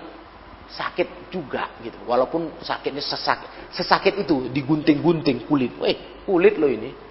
sakit 0.70 1.30
juga 1.34 1.78
gitu. 1.82 1.98
Walaupun 2.06 2.62
sakitnya 2.62 3.02
sesakit, 3.02 3.74
sesakit 3.74 4.22
itu 4.22 4.50
digunting-gunting 4.50 5.46
kulit. 5.50 5.74
Weh, 5.78 6.26
kulit 6.26 6.58
loh 6.58 6.70
ini. 6.70 7.09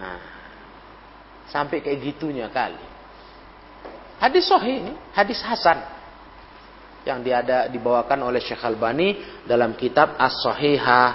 Nah, 0.00 0.16
sampai 1.52 1.84
kayak 1.84 2.00
gitunya 2.00 2.48
kali. 2.48 2.80
Hadis 4.16 4.48
sahih 4.48 4.80
ini, 4.80 4.96
hadis 5.12 5.44
hasan 5.44 5.76
yang 7.04 7.20
diada 7.24 7.68
dibawakan 7.68 8.22
oleh 8.28 8.40
Syekh 8.40 8.64
Albani 8.64 9.16
dalam 9.44 9.74
kitab 9.76 10.16
As-Sahihah 10.16 11.14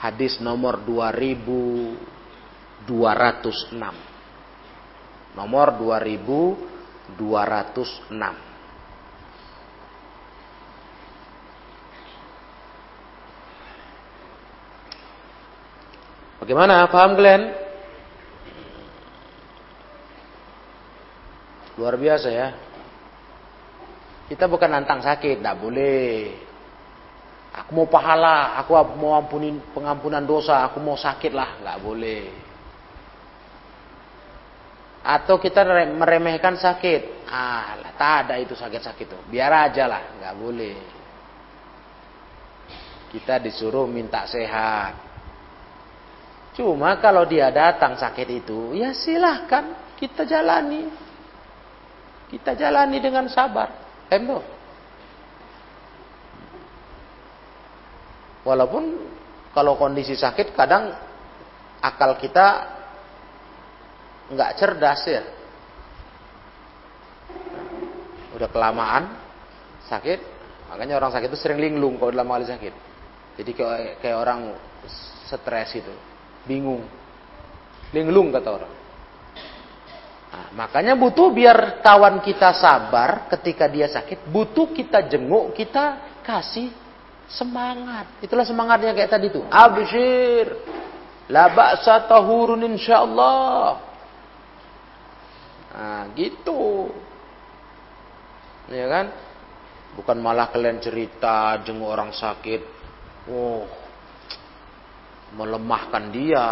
hadis 0.00 0.40
nomor 0.40 0.80
2206. 0.84 3.72
Nomor 5.36 5.66
2206. 5.76 8.48
Bagaimana? 16.38 16.86
Paham 16.88 17.12
Glenn? 17.12 17.67
Luar 21.78 21.94
biasa 21.94 22.28
ya. 22.28 22.48
Kita 24.26 24.50
bukan 24.50 24.68
nantang 24.68 25.00
sakit, 25.00 25.40
tidak 25.40 25.56
boleh. 25.56 26.34
Aku 27.64 27.70
mau 27.72 27.86
pahala, 27.88 28.58
aku 28.60 28.76
mau 28.98 29.16
ampunin 29.16 29.56
pengampunan 29.72 30.20
dosa, 30.26 30.66
aku 30.66 30.82
mau 30.82 30.98
sakit 30.98 31.32
lah, 31.32 31.62
nggak 31.64 31.78
boleh. 31.80 32.22
Atau 35.00 35.40
kita 35.40 35.64
meremehkan 35.88 36.60
sakit, 36.60 37.24
ah, 37.30 37.80
tak 37.96 38.28
ada 38.28 38.34
itu 38.36 38.52
sakit-sakit 38.52 39.06
tuh, 39.08 39.22
biar 39.32 39.48
aja 39.48 39.88
lah, 39.88 40.02
nggak 40.20 40.34
boleh. 40.36 40.76
Kita 43.08 43.40
disuruh 43.40 43.88
minta 43.88 44.28
sehat, 44.28 45.08
Cuma 46.58 46.98
kalau 46.98 47.22
dia 47.22 47.54
datang 47.54 47.94
sakit 47.94 48.28
itu, 48.42 48.74
ya 48.74 48.90
silahkan 48.90 49.94
kita 49.94 50.26
jalani. 50.26 50.90
Kita 52.28 52.52
jalani 52.52 53.00
dengan 53.00 53.26
sabar. 53.32 53.72
Endo. 54.12 54.40
Walaupun 58.44 58.84
kalau 59.52 59.76
kondisi 59.76 60.16
sakit 60.16 60.56
kadang 60.56 60.92
akal 61.84 62.16
kita 62.16 62.68
nggak 64.32 64.54
cerdas 64.56 65.02
ya. 65.08 65.22
Udah 68.36 68.48
kelamaan 68.52 69.18
sakit, 69.88 70.20
makanya 70.70 71.00
orang 71.00 71.10
sakit 71.10 71.28
itu 71.32 71.40
sering 71.40 71.58
linglung 71.58 71.96
kalau 71.96 72.12
dalam 72.12 72.28
kali 72.28 72.44
sakit. 72.44 72.74
Jadi 73.40 73.50
kayak, 73.56 74.04
kayak 74.04 74.18
orang 74.20 74.40
stres 75.28 75.76
itu 75.76 75.94
bingung. 76.44 76.84
Linglung 77.92 78.32
kata 78.32 78.48
orang. 78.48 78.72
Nah, 80.28 80.52
makanya 80.52 80.92
butuh 80.92 81.32
biar 81.32 81.80
kawan 81.80 82.20
kita 82.20 82.52
sabar 82.52 83.32
ketika 83.32 83.64
dia 83.64 83.88
sakit, 83.88 84.28
butuh 84.28 84.68
kita 84.76 85.00
jenguk, 85.08 85.56
kita 85.56 86.20
kasih 86.20 86.68
semangat. 87.28 88.08
Itulah 88.20 88.44
semangatnya 88.44 88.92
kayak 88.92 89.08
tadi 89.08 89.32
itu. 89.32 89.40
Abshir. 89.48 90.52
La 91.28 91.52
ba'sa 91.52 92.08
tahurun 92.08 92.64
insyaallah. 92.76 93.64
Nah, 95.76 96.02
gitu. 96.16 96.92
Ya 98.68 98.88
kan? 98.88 99.06
Bukan 99.96 100.16
malah 100.20 100.52
kalian 100.52 100.80
cerita 100.80 101.56
jenguk 101.64 101.88
orang 101.88 102.12
sakit. 102.12 102.60
Oh, 103.28 103.64
melemahkan 105.36 106.08
dia, 106.08 106.44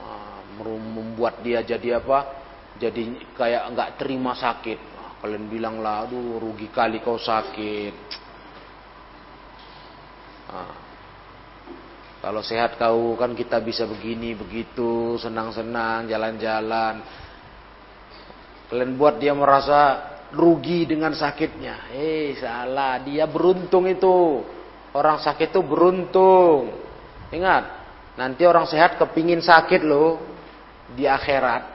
ah, 0.00 0.40
membuat 0.60 1.44
dia 1.44 1.60
jadi 1.60 2.00
apa? 2.00 2.41
Jadi 2.82 3.30
kayak 3.38 3.62
nggak 3.70 3.90
terima 4.02 4.34
sakit. 4.34 4.90
Kalian 5.22 5.46
bilang 5.46 5.78
lah, 5.78 6.02
aduh 6.02 6.42
rugi 6.42 6.66
kali 6.66 6.98
kau 6.98 7.14
sakit. 7.14 7.94
Nah, 10.50 10.74
kalau 12.18 12.42
sehat 12.42 12.74
kau 12.74 13.14
kan 13.14 13.30
kita 13.38 13.62
bisa 13.62 13.86
begini 13.86 14.34
begitu 14.34 15.14
senang-senang 15.22 16.10
jalan-jalan. 16.10 17.06
Kalian 18.66 18.98
buat 18.98 19.22
dia 19.22 19.30
merasa 19.30 20.10
rugi 20.34 20.82
dengan 20.82 21.14
sakitnya. 21.14 21.94
Eh 21.94 22.34
salah, 22.34 22.98
dia 22.98 23.30
beruntung 23.30 23.86
itu. 23.86 24.42
Orang 24.90 25.22
sakit 25.22 25.54
itu 25.54 25.62
beruntung. 25.62 26.82
Ingat, 27.30 27.82
Nanti 28.12 28.44
orang 28.44 28.68
sehat 28.68 29.00
kepingin 29.00 29.40
sakit 29.40 29.80
loh 29.88 30.20
di 30.92 31.08
akhirat. 31.08 31.71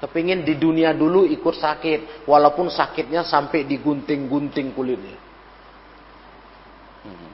Kepingin 0.00 0.48
di 0.48 0.56
dunia 0.56 0.96
dulu 0.96 1.28
ikut 1.28 1.56
sakit. 1.60 2.24
Walaupun 2.24 2.72
sakitnya 2.72 3.20
sampai 3.20 3.68
digunting-gunting 3.68 4.72
kulitnya. 4.72 5.18
Hmm. 7.04 7.32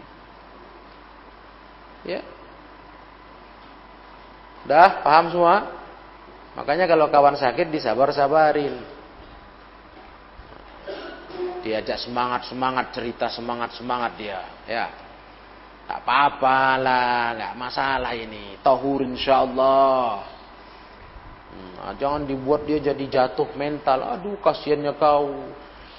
Ya. 2.03 2.21
Dah 4.67 4.99
paham 5.07 5.31
semua? 5.31 5.57
Makanya 6.59 6.91
kalau 6.91 7.07
kawan 7.07 7.39
sakit 7.39 7.71
disabar-sabarin. 7.71 8.75
Diajak 11.63 12.03
semangat-semangat, 12.03 12.95
cerita 12.95 13.31
semangat-semangat 13.31 14.13
dia. 14.19 14.43
Ya. 14.67 14.87
Tak 15.87 16.03
apa-apa 16.03 16.83
lah, 16.83 17.23
nggak 17.39 17.55
masalah 17.55 18.11
ini. 18.19 18.59
Tahur 18.59 19.07
insya 19.07 19.47
Hmm, 21.57 21.97
jangan 21.97 22.29
dibuat 22.29 22.69
dia 22.69 22.77
jadi 22.77 23.05
jatuh 23.09 23.49
mental. 23.57 24.05
Aduh 24.05 24.37
kasihannya 24.45 24.93
kau. 25.01 25.49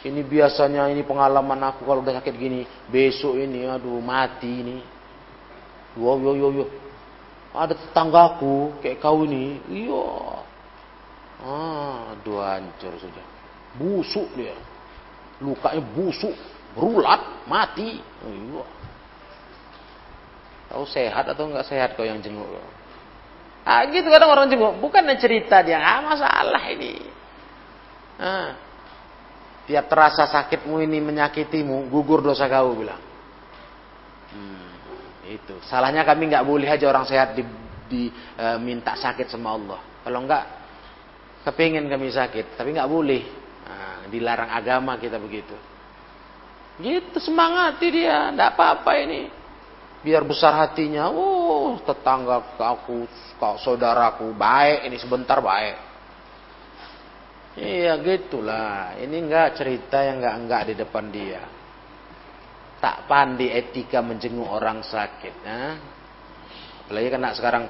Ini 0.06 0.22
biasanya 0.22 0.88
ini 0.94 1.02
pengalaman 1.02 1.58
aku 1.74 1.90
kalau 1.90 2.06
udah 2.06 2.22
sakit 2.22 2.36
gini. 2.38 2.62
Besok 2.88 3.42
ini 3.42 3.66
aduh 3.66 3.98
mati 3.98 4.62
ini. 4.62 4.78
Yo 5.98 6.14
yo 6.22 6.32
yo 6.38 6.48
yo. 6.54 6.66
Ada 7.58 7.74
tetanggaku 7.74 8.78
kayak 8.86 9.02
kau 9.02 9.26
ini. 9.26 9.58
Iya. 9.66 10.06
Ah, 11.42 12.14
aduh 12.14 12.46
hancur 12.46 12.94
sudah. 13.02 13.26
Busuk 13.78 14.30
dia. 14.38 14.54
Lukanya 15.38 15.82
busuk, 15.94 16.34
berulat, 16.78 17.22
mati. 17.50 17.98
Iya. 18.02 18.66
Tahu 20.68 20.84
sehat 20.86 21.26
atau 21.30 21.50
enggak 21.50 21.66
sehat 21.66 21.98
kau 21.98 22.06
yang 22.06 22.22
jenguk. 22.22 22.46
Ah 23.68 23.84
gitu 23.92 24.08
kadang 24.08 24.32
orang 24.32 24.48
jenguk. 24.48 24.80
Bukan 24.80 25.04
cerita 25.20 25.60
dia, 25.60 25.76
ah 25.76 26.00
masalah 26.00 26.64
ini. 26.72 27.04
Ah. 28.16 28.50
Tiap 29.68 29.92
terasa 29.92 30.24
sakitmu 30.24 30.80
ini 30.80 31.04
menyakitimu, 31.04 31.92
gugur 31.92 32.24
dosa 32.24 32.48
kau 32.48 32.72
bilang. 32.72 33.04
Hmm, 34.32 34.72
itu. 35.28 35.60
Salahnya 35.68 36.08
kami 36.08 36.32
nggak 36.32 36.48
boleh 36.48 36.72
aja 36.72 36.88
orang 36.88 37.04
sehat 37.04 37.36
di, 37.36 37.44
di 37.92 38.08
e, 38.40 38.46
sakit 38.80 39.28
sama 39.28 39.60
Allah. 39.60 39.84
Kalau 40.08 40.24
enggak, 40.24 40.44
kepingin 41.44 41.84
kami 41.92 42.08
sakit, 42.08 42.56
tapi 42.56 42.72
nggak 42.72 42.88
boleh. 42.88 43.24
Nah, 43.68 44.08
dilarang 44.08 44.56
agama 44.56 44.96
kita 44.96 45.20
begitu. 45.20 45.56
Gitu 46.80 47.20
semangati 47.20 47.92
dia, 47.92 48.32
nggak 48.32 48.56
apa-apa 48.56 48.92
ini 49.04 49.22
biar 50.06 50.24
besar 50.24 50.54
hatinya. 50.56 51.10
Oh, 51.10 51.57
tetangga 51.84 52.58
aku, 52.58 53.06
kau 53.38 53.56
saudaraku 53.60 54.34
baik 54.34 54.88
ini 54.90 54.98
sebentar 54.98 55.42
baik. 55.42 55.76
Iya 57.58 57.98
gitulah. 57.98 58.94
Ini 59.02 59.18
enggak 59.18 59.58
cerita 59.58 60.06
yang 60.06 60.22
enggak 60.22 60.36
enggak 60.38 60.62
di 60.70 60.74
depan 60.78 61.06
dia. 61.10 61.44
tak 62.78 63.10
pandai 63.10 63.58
etika 63.58 64.06
menjenguk 64.06 64.46
orang 64.46 64.86
sakit. 64.86 65.34
Nah. 65.42 65.74
Apalagi 66.86 67.10
kena 67.10 67.34
sekarang 67.34 67.66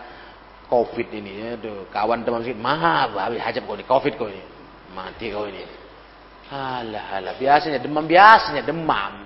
covid 0.67 1.07
ini 1.15 1.55
Aduh, 1.55 1.87
kawan 1.89 2.27
teman 2.27 2.43
sakit, 2.43 2.59
maaf, 2.59 3.15
habis 3.15 3.39
hajab 3.39 3.63
kau 3.63 3.79
ini, 3.79 3.87
covid 3.87 4.13
kau 4.19 4.27
ini. 4.27 4.43
Mati 4.91 5.31
kau 5.31 5.47
ini. 5.47 5.63
Alah, 6.51 7.19
alah, 7.19 7.33
biasanya 7.39 7.79
demam 7.79 8.03
biasanya 8.03 8.63
demam. 8.67 9.23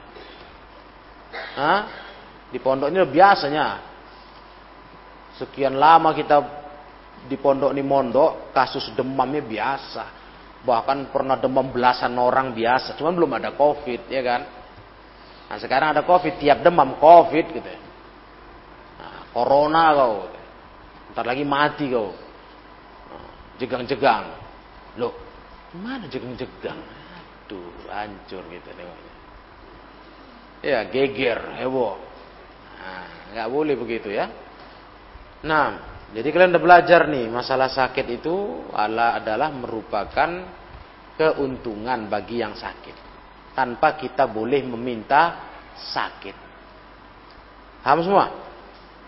Hah? 1.57 1.81
Di 2.53 2.61
pondok 2.61 2.93
ini 2.93 3.01
biasanya 3.09 3.90
sekian 5.41 5.81
lama 5.81 6.13
kita 6.13 6.37
di 7.25 7.37
pondok 7.37 7.73
ini 7.73 7.81
mondok, 7.81 8.53
kasus 8.53 8.93
demamnya 8.93 9.41
biasa. 9.41 10.03
Bahkan 10.61 11.09
pernah 11.09 11.41
demam 11.41 11.73
belasan 11.73 12.13
orang 12.21 12.53
biasa, 12.53 12.93
cuman 12.93 13.13
belum 13.17 13.31
ada 13.41 13.57
covid, 13.57 14.05
ya 14.05 14.21
kan? 14.21 14.41
Nah 15.49 15.57
sekarang 15.57 15.97
ada 15.97 16.05
covid, 16.05 16.37
tiap 16.37 16.61
demam 16.61 17.01
covid 17.01 17.45
gitu. 17.49 17.69
Nah, 19.01 19.25
corona 19.33 19.83
kau, 19.97 20.29
ntar 21.11 21.25
lagi 21.25 21.41
mati 21.41 21.89
kau. 21.89 22.13
Nah, 23.09 23.29
jegang-jegang. 23.57 24.25
Loh, 25.01 25.13
mana 25.81 26.05
jegang-jegang? 26.05 26.77
Aduh, 26.77 27.73
hancur 27.89 28.45
gitu 28.47 28.69
nengoknya. 28.77 29.13
Ya, 30.61 30.85
geger, 30.85 31.57
heboh. 31.57 31.97
Nah, 32.77 33.33
nggak 33.33 33.49
boleh 33.49 33.73
begitu 33.75 34.13
ya. 34.13 34.29
Nah, 35.41 35.91
jadi 36.13 36.27
kalian 36.27 36.51
udah 36.53 36.63
belajar 36.63 37.07
nih 37.07 37.31
masalah 37.31 37.71
sakit 37.71 38.05
itu 38.21 38.67
adalah 38.75 39.49
merupakan 39.49 40.29
keuntungan 41.15 42.11
bagi 42.11 42.43
yang 42.43 42.53
sakit. 42.53 43.09
Tanpa 43.55 43.95
kita 43.95 44.27
boleh 44.27 44.61
meminta 44.67 45.39
sakit. 45.75 46.35
Paham 47.81 47.99
semua? 48.03 48.27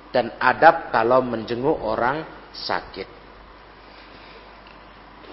Dan 0.10 0.34
adab 0.40 0.90
kalau 0.90 1.22
menjenguk 1.22 1.76
orang 1.76 2.24
sakit. 2.56 3.08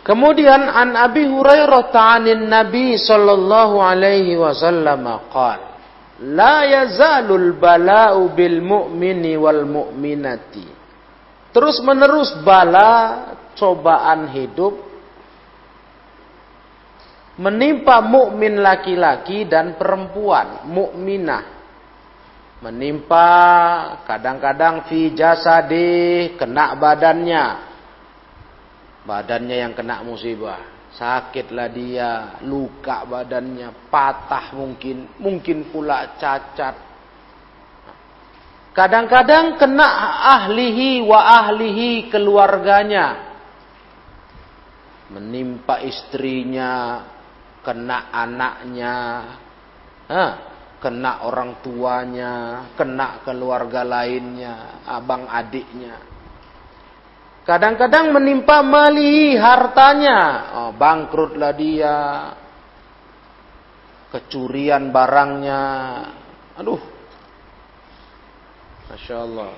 Kemudian 0.01 0.69
an 0.69 0.97
Abi 0.97 1.29
Hurairah 1.29 1.93
ta'anin 1.93 2.49
Nabi 2.49 2.97
sallallahu 2.97 3.85
alaihi 3.85 4.33
wasallam 4.41 5.05
qala 5.29 5.71
La 6.21 6.69
yazalul 6.69 7.57
bala'u 7.57 8.33
bil 8.37 8.61
mu'mini 8.61 9.41
wal 9.41 9.65
mu'minati 9.65 10.80
Terus 11.51 11.83
menerus 11.83 12.31
bala 12.47 13.27
cobaan 13.59 14.31
hidup 14.31 14.91
menimpa 17.41 18.05
mukmin 18.05 18.61
laki-laki 18.61 19.49
dan 19.49 19.75
perempuan, 19.75 20.69
mukminah. 20.69 21.59
Menimpa 22.61 23.29
kadang-kadang 24.05 24.85
fi 24.85 25.17
jasadi 25.17 26.37
kena 26.37 26.77
badannya. 26.77 27.45
Badannya 29.09 29.57
yang 29.65 29.73
kena 29.73 30.05
musibah. 30.05 30.61
Sakitlah 30.93 31.73
dia, 31.73 32.11
luka 32.45 33.09
badannya, 33.09 33.89
patah 33.89 34.53
mungkin, 34.53 35.17
mungkin 35.17 35.73
pula 35.73 36.21
cacat 36.21 36.90
Kadang-kadang 38.81 39.61
kena 39.61 39.89
ahlihi 40.41 41.05
wa 41.05 41.21
ahlihi 41.45 42.09
keluarganya. 42.09 43.29
Menimpa 45.13 45.85
istrinya, 45.85 47.05
kena 47.61 48.09
anaknya, 48.09 48.97
kena 50.81 51.29
orang 51.29 51.61
tuanya, 51.61 52.33
kena 52.73 53.21
keluarga 53.21 53.85
lainnya, 53.85 54.81
abang 54.89 55.29
adiknya. 55.29 56.01
Kadang-kadang 57.45 58.17
menimpa 58.17 58.65
mali 58.65 59.37
hartanya, 59.37 60.21
oh, 60.57 60.73
bangkrutlah 60.73 61.53
dia, 61.53 61.99
kecurian 64.09 64.89
barangnya, 64.89 65.63
aduh 66.57 66.90
Masya 68.91 69.17
Allah. 69.23 69.55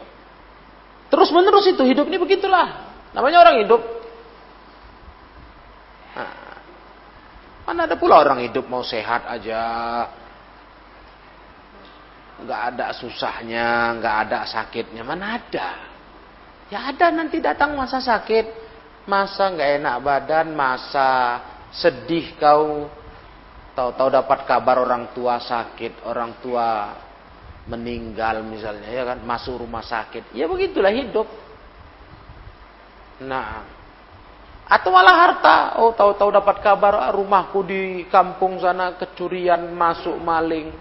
Terus 1.08 1.28
menerus 1.32 1.64
itu 1.68 1.82
hidup 1.84 2.04
ini 2.08 2.20
begitulah. 2.20 2.92
Namanya 3.16 3.44
orang 3.44 3.56
hidup. 3.64 3.80
Nah, 6.12 6.56
mana 7.68 7.88
ada 7.88 7.96
pula 7.96 8.20
orang 8.20 8.44
hidup 8.44 8.68
mau 8.68 8.84
sehat 8.84 9.24
aja. 9.28 9.60
Nggak 12.44 12.60
ada 12.74 12.86
susahnya, 12.96 13.96
nggak 14.00 14.16
ada 14.28 14.38
sakitnya. 14.48 15.04
Mana 15.04 15.40
ada? 15.40 15.68
Ya 16.72 16.88
ada 16.88 17.12
nanti 17.12 17.40
datang 17.40 17.76
masa 17.76 18.00
sakit. 18.00 18.60
Masa 19.04 19.52
nggak 19.52 19.70
enak 19.80 19.96
badan, 20.00 20.46
masa 20.56 21.40
sedih 21.72 22.36
kau. 22.36 22.88
Tahu-tahu 23.72 24.08
dapat 24.12 24.44
kabar 24.44 24.84
orang 24.84 25.12
tua 25.16 25.40
sakit, 25.40 26.04
orang 26.04 26.36
tua 26.44 26.92
meninggal 27.66 28.42
misalnya 28.42 28.90
ya 28.90 29.02
kan 29.06 29.22
masuk 29.22 29.62
rumah 29.62 29.84
sakit. 29.86 30.34
Ya 30.34 30.50
begitulah 30.50 30.90
hidup. 30.90 31.28
Nah 33.22 33.62
atau 34.66 34.90
malah 34.90 35.16
harta. 35.28 35.56
Oh 35.78 35.94
tahu-tahu 35.94 36.30
dapat 36.32 36.56
kabar 36.64 36.94
ah, 37.06 37.12
rumahku 37.14 37.62
di 37.62 37.82
kampung 38.10 38.58
sana 38.58 38.98
kecurian 38.98 39.70
masuk 39.74 40.18
maling. 40.18 40.74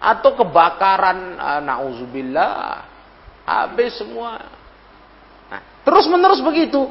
Atau 0.00 0.36
kebakaran 0.36 1.36
ah, 1.36 1.60
nauzubillah 1.60 2.50
habis 3.44 4.00
semua. 4.00 4.40
Nah 5.52 5.60
terus 5.84 6.08
menerus 6.08 6.40
begitu. 6.40 6.88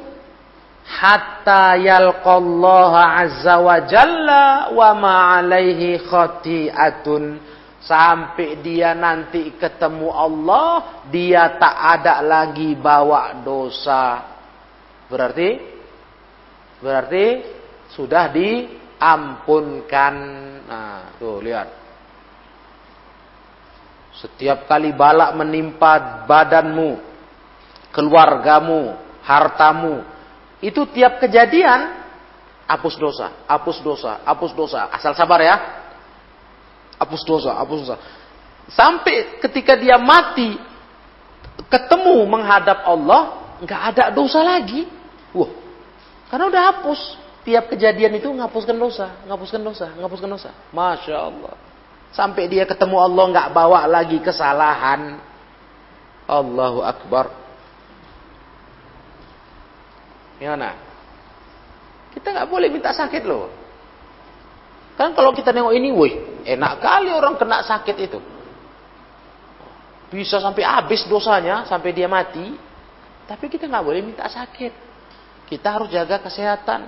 Hatta 0.85 1.81
yalqallaha 1.81 3.25
azza 3.25 3.57
wa 3.57 3.81
jalla 3.89 4.69
wa 4.69 4.89
ma 4.93 5.15
alaihi 5.41 5.97
khati'atun 5.97 7.54
Sampai 7.85 8.65
dia 8.65 8.97
nanti 8.97 9.53
ketemu 9.61 10.09
Allah, 10.09 11.05
dia 11.13 11.53
tak 11.61 12.01
ada 12.01 12.17
lagi 12.25 12.73
bawa 12.73 13.45
dosa. 13.45 14.25
Berarti 15.05 15.61
berarti 16.81 17.25
sudah 17.93 18.33
diampunkan. 18.33 20.13
Nah, 20.65 21.13
tuh 21.21 21.45
lihat. 21.45 21.69
Setiap 24.17 24.65
kali 24.65 24.89
balak 24.95 25.37
menimpa 25.37 26.25
badanmu, 26.25 26.97
keluargamu, 27.93 28.97
hartamu, 29.21 30.01
itu 30.63 30.81
tiap 30.89 31.21
kejadian 31.21 32.01
hapus 32.65 32.97
dosa, 32.97 33.45
hapus 33.45 33.77
dosa, 33.85 34.25
hapus 34.25 34.51
dosa. 34.57 34.89
Asal 34.89 35.13
sabar 35.13 35.37
ya. 35.43 35.84
Hapus 37.05 37.21
dosa, 37.21 37.53
hapus 37.53 37.77
dosa. 37.85 37.95
Sampai 38.73 39.37
ketika 39.45 39.77
dia 39.77 40.01
mati, 40.01 40.57
ketemu 41.69 42.25
menghadap 42.25 42.81
Allah, 42.81 43.53
nggak 43.61 43.81
ada 43.93 44.03
dosa 44.09 44.41
lagi. 44.41 44.89
Wah, 45.37 45.53
karena 46.33 46.49
udah 46.49 46.63
hapus. 46.73 47.01
Tiap 47.45 47.69
kejadian 47.69 48.17
itu 48.17 48.25
ngapuskan 48.25 48.73
dosa, 48.73 49.21
ngapuskan 49.29 49.61
dosa, 49.61 49.93
ngapuskan 50.01 50.29
dosa. 50.33 50.49
Masya 50.73 51.13
Allah. 51.13 51.53
Sampai 52.09 52.49
dia 52.49 52.65
ketemu 52.65 52.97
Allah 52.97 53.25
nggak 53.29 53.49
bawa 53.53 53.85
lagi 53.85 54.17
kesalahan. 54.17 55.21
Allahu 56.25 56.81
Akbar. 56.81 57.29
Gimana? 60.41 60.73
Kita 62.17 62.33
nggak 62.33 62.49
boleh 62.49 62.67
minta 62.73 62.89
sakit 62.89 63.23
loh. 63.29 63.64
Kan 64.95 65.11
kalau 65.11 65.35
kita 65.35 65.51
nengok 65.51 65.75
ini, 65.75 65.91
woi, 65.91 66.11
enak 66.47 66.79
kali 66.79 67.11
orang 67.11 67.35
kena 67.35 67.59
sakit 67.67 67.97
itu. 67.99 68.19
Bisa 70.07 70.39
sampai 70.39 70.63
habis 70.63 71.03
dosanya, 71.11 71.67
sampai 71.67 71.91
dia 71.91 72.07
mati. 72.07 72.55
Tapi 73.27 73.51
kita 73.51 73.67
nggak 73.67 73.83
boleh 73.83 74.01
minta 74.05 74.23
sakit. 74.31 74.71
Kita 75.51 75.67
harus 75.75 75.91
jaga 75.91 76.23
kesehatan. 76.23 76.81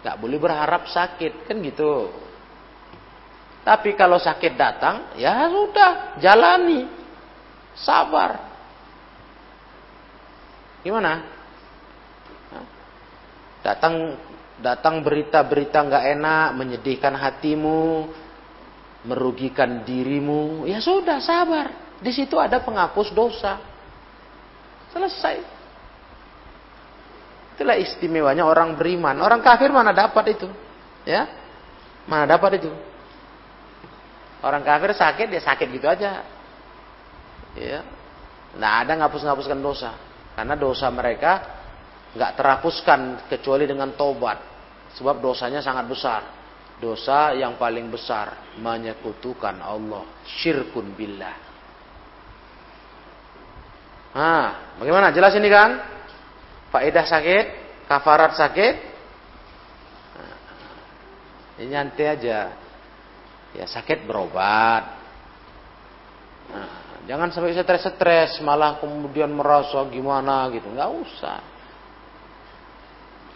Nggak 0.00 0.16
boleh 0.16 0.38
berharap 0.40 0.88
sakit, 0.88 1.44
kan 1.44 1.56
gitu. 1.60 2.08
Tapi 3.68 3.92
kalau 3.92 4.16
sakit 4.16 4.56
datang, 4.56 5.12
ya 5.20 5.52
sudah, 5.52 6.16
jalani. 6.16 6.88
Sabar. 7.76 8.40
Gimana? 10.80 11.20
Datang 13.60 14.16
datang 14.58 15.02
berita-berita 15.02 15.78
nggak 15.86 16.04
enak, 16.18 16.48
menyedihkan 16.58 17.14
hatimu, 17.14 18.10
merugikan 19.06 19.86
dirimu, 19.86 20.66
ya 20.66 20.82
sudah 20.82 21.22
sabar. 21.22 21.96
Di 21.98 22.10
situ 22.14 22.38
ada 22.38 22.62
penghapus 22.62 23.10
dosa. 23.14 23.58
Selesai. 24.94 25.42
Itulah 27.58 27.74
istimewanya 27.74 28.46
orang 28.46 28.78
beriman. 28.78 29.18
Orang 29.18 29.42
kafir 29.42 29.74
mana 29.74 29.90
dapat 29.90 30.38
itu? 30.38 30.46
Ya? 31.02 31.26
Mana 32.06 32.24
dapat 32.24 32.62
itu? 32.62 32.70
Orang 34.38 34.62
kafir 34.62 34.94
sakit 34.94 35.26
dia 35.26 35.42
sakit 35.42 35.66
gitu 35.66 35.90
aja. 35.90 36.22
Ya. 37.58 37.82
Nah 38.54 38.86
ada 38.86 38.94
ngapus-ngapuskan 38.94 39.58
dosa. 39.58 39.90
Karena 40.38 40.54
dosa 40.54 40.86
mereka 40.94 41.57
nggak 42.16 42.32
terhapuskan 42.38 43.28
kecuali 43.28 43.68
dengan 43.68 43.92
tobat. 43.92 44.40
Sebab 44.96 45.20
dosanya 45.20 45.60
sangat 45.60 45.84
besar. 45.88 46.22
Dosa 46.78 47.34
yang 47.34 47.58
paling 47.58 47.90
besar 47.90 48.54
menyekutukan 48.62 49.58
Allah, 49.58 50.06
syirkun 50.38 50.94
billah. 50.94 51.36
Nah, 54.14 54.78
bagaimana? 54.78 55.10
Jelas 55.10 55.34
ini 55.34 55.50
kan? 55.50 55.74
Faedah 56.70 57.02
sakit, 57.02 57.46
kafarat 57.90 58.38
sakit. 58.38 58.74
Ini 61.58 61.74
nyantai 61.74 62.06
aja. 62.06 62.54
Ya 63.58 63.66
sakit 63.66 64.06
berobat. 64.06 64.86
Nah, 66.54 67.02
jangan 67.10 67.34
sampai 67.34 67.58
stres-stres 67.58 68.38
malah 68.46 68.78
kemudian 68.78 69.34
merasa 69.34 69.82
gimana 69.90 70.46
gitu. 70.54 70.70
Nggak 70.70 70.90
usah. 70.94 71.57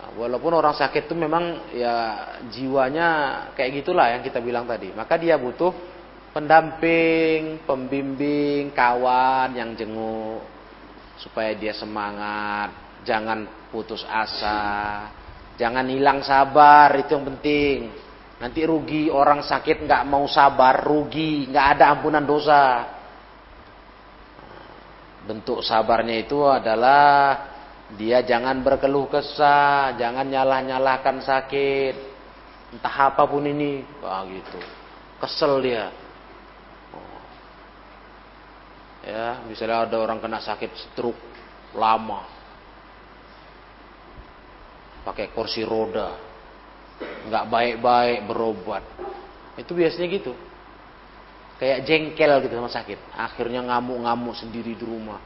Nah, 0.03 0.11
walaupun 0.19 0.51
orang 0.51 0.75
sakit 0.75 1.07
itu 1.07 1.15
memang 1.15 1.71
ya 1.71 1.95
jiwanya 2.51 3.09
kayak 3.55 3.87
gitulah 3.87 4.11
yang 4.11 4.27
kita 4.27 4.43
bilang 4.43 4.67
tadi. 4.67 4.91
Maka 4.91 5.15
dia 5.15 5.38
butuh 5.38 5.71
pendamping, 6.35 7.62
pembimbing, 7.62 8.75
kawan 8.75 9.55
yang 9.55 9.79
jenguk 9.79 10.43
supaya 11.23 11.55
dia 11.55 11.71
semangat, 11.71 12.75
jangan 13.07 13.47
putus 13.71 14.03
asa, 14.11 15.07
jangan 15.55 15.87
hilang 15.87 16.19
sabar 16.27 16.91
itu 16.99 17.15
yang 17.15 17.27
penting. 17.38 17.79
Nanti 18.43 18.67
rugi 18.67 19.07
orang 19.07 19.47
sakit 19.47 19.87
nggak 19.87 20.03
mau 20.11 20.27
sabar, 20.27 20.83
rugi, 20.83 21.47
nggak 21.47 21.67
ada 21.79 21.95
ampunan 21.95 22.27
dosa. 22.27 22.91
Bentuk 25.23 25.62
sabarnya 25.62 26.27
itu 26.27 26.43
adalah 26.43 27.52
dia 27.97 28.25
jangan 28.25 28.65
berkeluh 28.65 29.09
kesah, 29.13 29.93
jangan 30.01 30.25
nyalah-nyalahkan 30.25 31.21
sakit, 31.21 31.95
entah 32.73 32.97
apa 33.13 33.23
pun 33.29 33.45
ini, 33.45 33.85
wah 34.01 34.25
gitu, 34.25 34.59
kesel 35.21 35.61
dia. 35.61 35.93
Ya, 39.03 39.43
misalnya 39.51 39.83
ada 39.83 39.99
orang 39.99 40.23
kena 40.23 40.39
sakit 40.39 40.71
stroke 40.79 41.19
lama, 41.75 42.23
pakai 45.03 45.35
kursi 45.35 45.67
roda, 45.67 46.15
nggak 47.27 47.45
baik-baik 47.51 48.19
berobat. 48.31 48.85
Itu 49.59 49.75
biasanya 49.75 50.07
gitu. 50.07 50.33
Kayak 51.59 51.87
jengkel 51.87 52.33
gitu 52.47 52.55
sama 52.59 52.71
sakit. 52.71 52.99
Akhirnya 53.15 53.63
ngamuk-ngamuk 53.63 54.35
sendiri 54.35 54.75
di 54.75 54.83
rumah. 54.83 55.23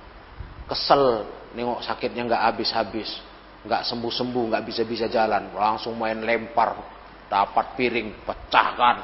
Kesel 0.68 1.24
nengok 1.56 1.80
sakitnya 1.80 2.28
nggak 2.28 2.44
habis-habis. 2.52 3.08
Nggak 3.64 3.88
sembuh-sembuh, 3.88 4.44
nggak 4.52 4.64
bisa-bisa 4.68 5.08
jalan. 5.08 5.56
Langsung 5.56 5.96
main 5.96 6.20
lempar. 6.20 6.76
Dapat 7.26 7.74
piring, 7.74 8.22
pecahkan. 8.22 8.96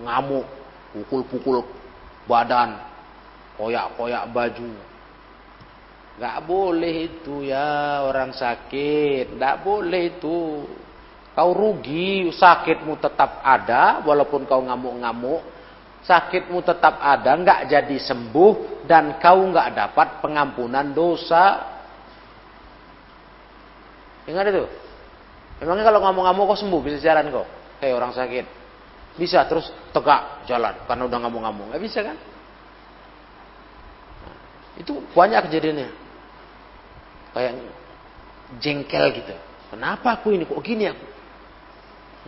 Ngamuk, 0.00 0.46
pukul-pukul 0.94 1.66
badan. 2.24 2.78
Koyak-koyak 3.58 4.32
baju 4.32 4.92
Gak 6.12 6.44
boleh 6.44 7.08
itu 7.08 7.48
ya 7.48 8.04
orang 8.04 8.36
sakit. 8.36 9.40
Gak 9.40 9.64
boleh 9.64 10.12
itu. 10.12 10.68
Kau 11.32 11.56
rugi, 11.56 12.28
sakitmu 12.28 13.00
tetap 13.00 13.40
ada 13.40 14.04
walaupun 14.04 14.44
kau 14.44 14.60
ngamuk-ngamuk. 14.60 15.40
Sakitmu 16.02 16.58
tetap 16.66 16.98
ada, 16.98 17.38
nggak 17.38 17.70
jadi 17.70 17.96
sembuh 18.02 18.84
dan 18.90 19.22
kau 19.22 19.38
nggak 19.46 19.68
dapat 19.70 20.08
pengampunan 20.18 20.90
dosa. 20.90 21.62
Ingat 24.26 24.50
itu. 24.50 24.64
Memangnya 25.62 25.86
kalau 25.86 26.02
ngamuk-ngamuk 26.02 26.44
kau 26.50 26.58
sembuh 26.58 26.80
bisa 26.82 26.98
jalan 26.98 27.30
kok. 27.30 27.46
Kayak 27.78 27.94
orang 28.02 28.12
sakit. 28.14 28.46
Bisa 29.14 29.46
terus 29.46 29.70
tegak 29.94 30.42
jalan 30.50 30.74
karena 30.90 31.02
udah 31.06 31.18
ngamuk-ngamuk. 31.22 31.70
Nggak 31.70 31.82
bisa 31.86 32.00
kan? 32.02 32.18
Itu 34.74 35.04
banyak 35.14 35.46
kejadiannya 35.46 35.88
kayak 37.32 37.52
jengkel 38.60 39.04
gitu. 39.16 39.34
Kenapa 39.72 40.20
aku 40.20 40.36
ini 40.36 40.44
kok 40.44 40.60
gini 40.60 40.84
aku? 40.90 41.06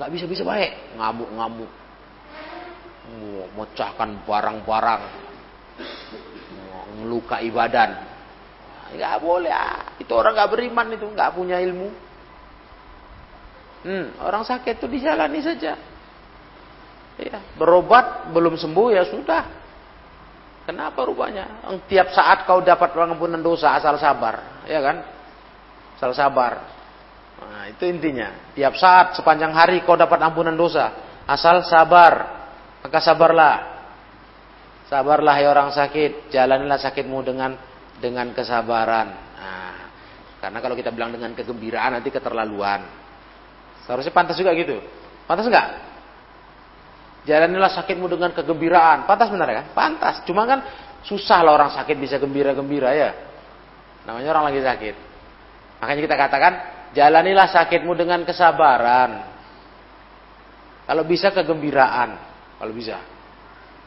Nggak 0.00 0.10
bisa 0.10 0.24
bisa 0.26 0.42
baik, 0.42 0.96
ngamuk-ngamuk, 0.98 1.70
mecahkan 3.54 4.24
barang-barang, 4.24 5.02
ngelukai 7.00 7.48
badan. 7.52 7.90
Nggak 8.94 9.16
boleh, 9.20 9.50
ah. 9.50 9.98
itu 9.98 10.12
orang 10.14 10.38
nggak 10.38 10.50
beriman 10.54 10.86
itu, 10.94 11.06
nggak 11.10 11.30
punya 11.34 11.58
ilmu. 11.58 11.88
Hmm, 13.84 14.06
orang 14.24 14.46
sakit 14.46 14.80
itu 14.80 14.86
dijalani 14.88 15.40
saja. 15.44 15.76
Ya, 17.14 17.38
berobat 17.60 18.32
belum 18.34 18.58
sembuh 18.58 18.88
ya 18.90 19.04
sudah. 19.06 19.44
Kenapa 20.64 21.04
rupanya? 21.04 21.60
Tiap 21.86 22.08
saat 22.16 22.48
kau 22.48 22.64
dapat 22.64 22.96
pengampunan 22.96 23.38
dosa 23.38 23.76
asal 23.76 24.00
sabar 24.00 24.64
ya 24.64 24.80
kan? 24.80 24.96
Asal 26.00 26.16
sabar. 26.16 26.52
Nah, 27.44 27.68
itu 27.68 27.84
intinya. 27.84 28.52
Tiap 28.56 28.74
saat 28.80 29.14
sepanjang 29.20 29.52
hari 29.52 29.84
kau 29.84 29.94
dapat 29.94 30.16
ampunan 30.24 30.56
dosa, 30.56 30.90
asal 31.28 31.62
sabar. 31.68 32.43
Maka 32.84 33.00
sabarlah. 33.00 33.56
Sabarlah 34.92 35.40
ya 35.40 35.48
orang 35.48 35.72
sakit, 35.72 36.28
jalanilah 36.28 36.76
sakitmu 36.76 37.24
dengan 37.24 37.56
dengan 37.96 38.28
kesabaran. 38.36 39.08
Nah, 39.40 39.76
karena 40.44 40.58
kalau 40.60 40.76
kita 40.76 40.92
bilang 40.92 41.08
dengan 41.08 41.32
kegembiraan 41.32 41.96
nanti 41.96 42.12
keterlaluan. 42.12 42.84
Seharusnya 43.88 44.12
pantas 44.12 44.36
juga 44.36 44.52
gitu. 44.52 44.76
Pantas 45.24 45.48
enggak? 45.48 45.68
Jalanilah 47.24 47.72
sakitmu 47.72 48.04
dengan 48.12 48.36
kegembiraan. 48.36 49.08
Pantas 49.08 49.32
benar 49.32 49.48
kan? 49.48 49.66
Pantas. 49.72 50.20
Cuma 50.28 50.44
kan 50.44 50.60
susah 51.08 51.40
lah 51.40 51.56
orang 51.56 51.72
sakit 51.72 51.96
bisa 51.96 52.20
gembira-gembira 52.20 52.92
ya. 52.92 53.16
Namanya 54.04 54.36
orang 54.36 54.52
lagi 54.52 54.60
sakit. 54.60 54.94
Makanya 55.80 56.00
kita 56.04 56.16
katakan, 56.20 56.52
jalanilah 56.92 57.48
sakitmu 57.48 57.96
dengan 57.96 58.20
kesabaran. 58.28 59.32
Kalau 60.84 61.04
bisa 61.08 61.32
kegembiraan, 61.32 62.33
kalau 62.64 62.72
bisa. 62.72 62.96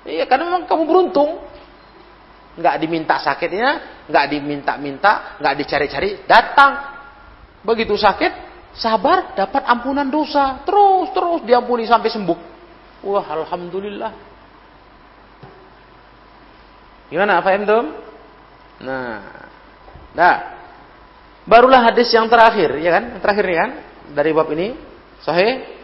Iya, 0.06 0.30
karena 0.30 0.54
memang 0.54 0.70
kamu 0.70 0.84
beruntung. 0.86 1.42
Nggak 2.62 2.76
diminta 2.78 3.18
sakitnya, 3.18 3.70
nggak 4.06 4.26
diminta-minta, 4.30 5.42
nggak 5.42 5.54
dicari-cari, 5.58 6.22
datang. 6.30 6.78
Begitu 7.66 7.98
sakit, 7.98 8.32
sabar, 8.78 9.34
dapat 9.34 9.66
ampunan 9.66 10.06
dosa. 10.06 10.62
Terus, 10.62 11.10
terus 11.10 11.42
diampuni 11.42 11.90
sampai 11.90 12.10
sembuh. 12.14 12.40
Wah, 13.06 13.26
Alhamdulillah. 13.26 14.14
Gimana, 17.10 17.42
Fahim 17.42 17.66
tuh? 17.66 17.84
Nah, 18.86 19.48
Nah, 20.18 20.36
barulah 21.46 21.94
hadis 21.94 22.10
yang 22.10 22.26
terakhir, 22.26 22.74
ya 22.82 22.90
kan? 22.90 23.22
Terakhir 23.22 23.46
nih 23.46 23.58
kan 23.62 23.70
dari 24.18 24.34
bab 24.34 24.50
ini. 24.50 24.74
Sahih. 25.22 25.77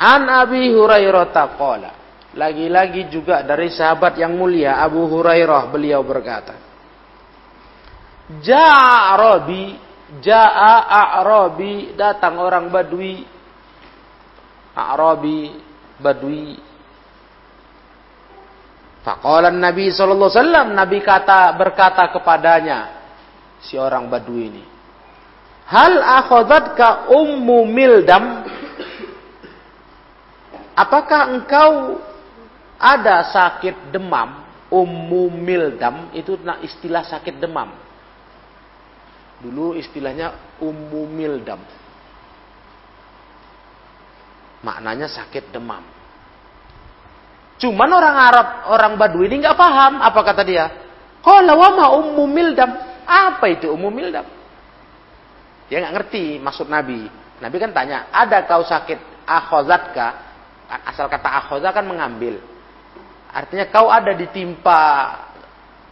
An 0.00 0.24
Abi 0.32 0.72
Hurairah 0.72 1.28
taqala. 1.28 1.92
Lagi-lagi 2.32 3.12
juga 3.12 3.44
dari 3.44 3.68
sahabat 3.68 4.16
yang 4.16 4.32
mulia 4.32 4.80
Abu 4.80 5.04
Hurairah 5.04 5.68
beliau 5.68 6.00
berkata. 6.00 6.56
Ja'a 8.40 9.18
Arabi, 9.18 9.76
ja'a 10.24 10.88
A'rabi, 10.88 11.92
datang 11.98 12.40
orang 12.40 12.72
Badui. 12.72 13.26
A'rabi, 14.72 15.58
Badui. 16.00 16.54
Faqala 19.04 19.50
Nabi 19.50 19.90
sallallahu 19.90 20.30
alaihi 20.30 20.40
wasallam, 20.40 20.66
Nabi 20.76 20.98
kata 21.02 21.50
berkata 21.58 22.08
kepadanya, 22.14 22.78
si 23.60 23.76
orang 23.76 24.08
Badui 24.08 24.44
ini. 24.48 24.64
Hal 25.66 25.98
ka 26.78 27.10
ummu 27.10 27.66
mildam? 27.66 28.46
Apakah 30.80 31.28
engkau 31.36 32.00
ada 32.80 33.28
sakit 33.28 33.92
demam? 33.92 34.48
Ummu 34.70 35.34
mildam 35.34 36.14
itu 36.14 36.38
istilah 36.62 37.04
sakit 37.04 37.36
demam. 37.42 37.74
Dulu 39.42 39.76
istilahnya 39.76 40.56
ummu 40.62 41.10
mildam. 41.10 41.58
Maknanya 44.62 45.10
sakit 45.10 45.50
demam. 45.50 45.82
Cuman 47.60 47.90
orang 47.92 48.16
Arab, 48.16 48.48
orang 48.72 48.92
Badui 48.96 49.28
ini 49.28 49.44
nggak 49.44 49.58
paham 49.58 50.00
apa 50.00 50.20
kata 50.22 50.42
dia. 50.46 50.70
Qala 51.20 51.52
wa 51.52 51.68
ma 51.76 51.86
ummu 51.92 52.24
mildam? 52.24 52.70
Apa 53.04 53.50
itu 53.52 53.68
umum 53.68 53.90
mildam? 53.90 54.24
Dia 55.68 55.82
nggak 55.82 55.94
ngerti 55.98 56.38
maksud 56.40 56.70
Nabi. 56.70 57.10
Nabi 57.42 57.56
kan 57.58 57.74
tanya, 57.74 58.06
ada 58.14 58.46
kau 58.46 58.62
sakit 58.62 59.26
akhozatka? 59.26 60.29
Asal 60.70 61.10
kata 61.10 61.26
akhoda 61.26 61.74
kan 61.74 61.82
mengambil. 61.82 62.38
Artinya 63.30 63.66
kau 63.70 63.90
ada 63.90 64.14
di 64.14 64.30
timpa 64.30 64.82